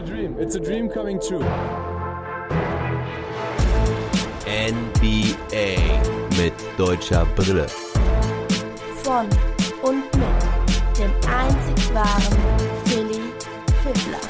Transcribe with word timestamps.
a 0.00 0.06
dream. 0.06 0.36
It's 0.38 0.54
a 0.54 0.60
dream 0.60 0.88
coming 0.88 1.20
true. 1.20 1.44
NBA 4.46 5.76
mit 6.38 6.54
deutscher 6.78 7.26
Brille. 7.36 7.66
Von 9.02 9.28
und 9.82 10.04
mit 10.16 10.98
dem 10.98 11.12
einzig 11.28 11.94
wahren 11.94 12.38
Philly 12.84 13.20
Fiddler. 13.82 14.20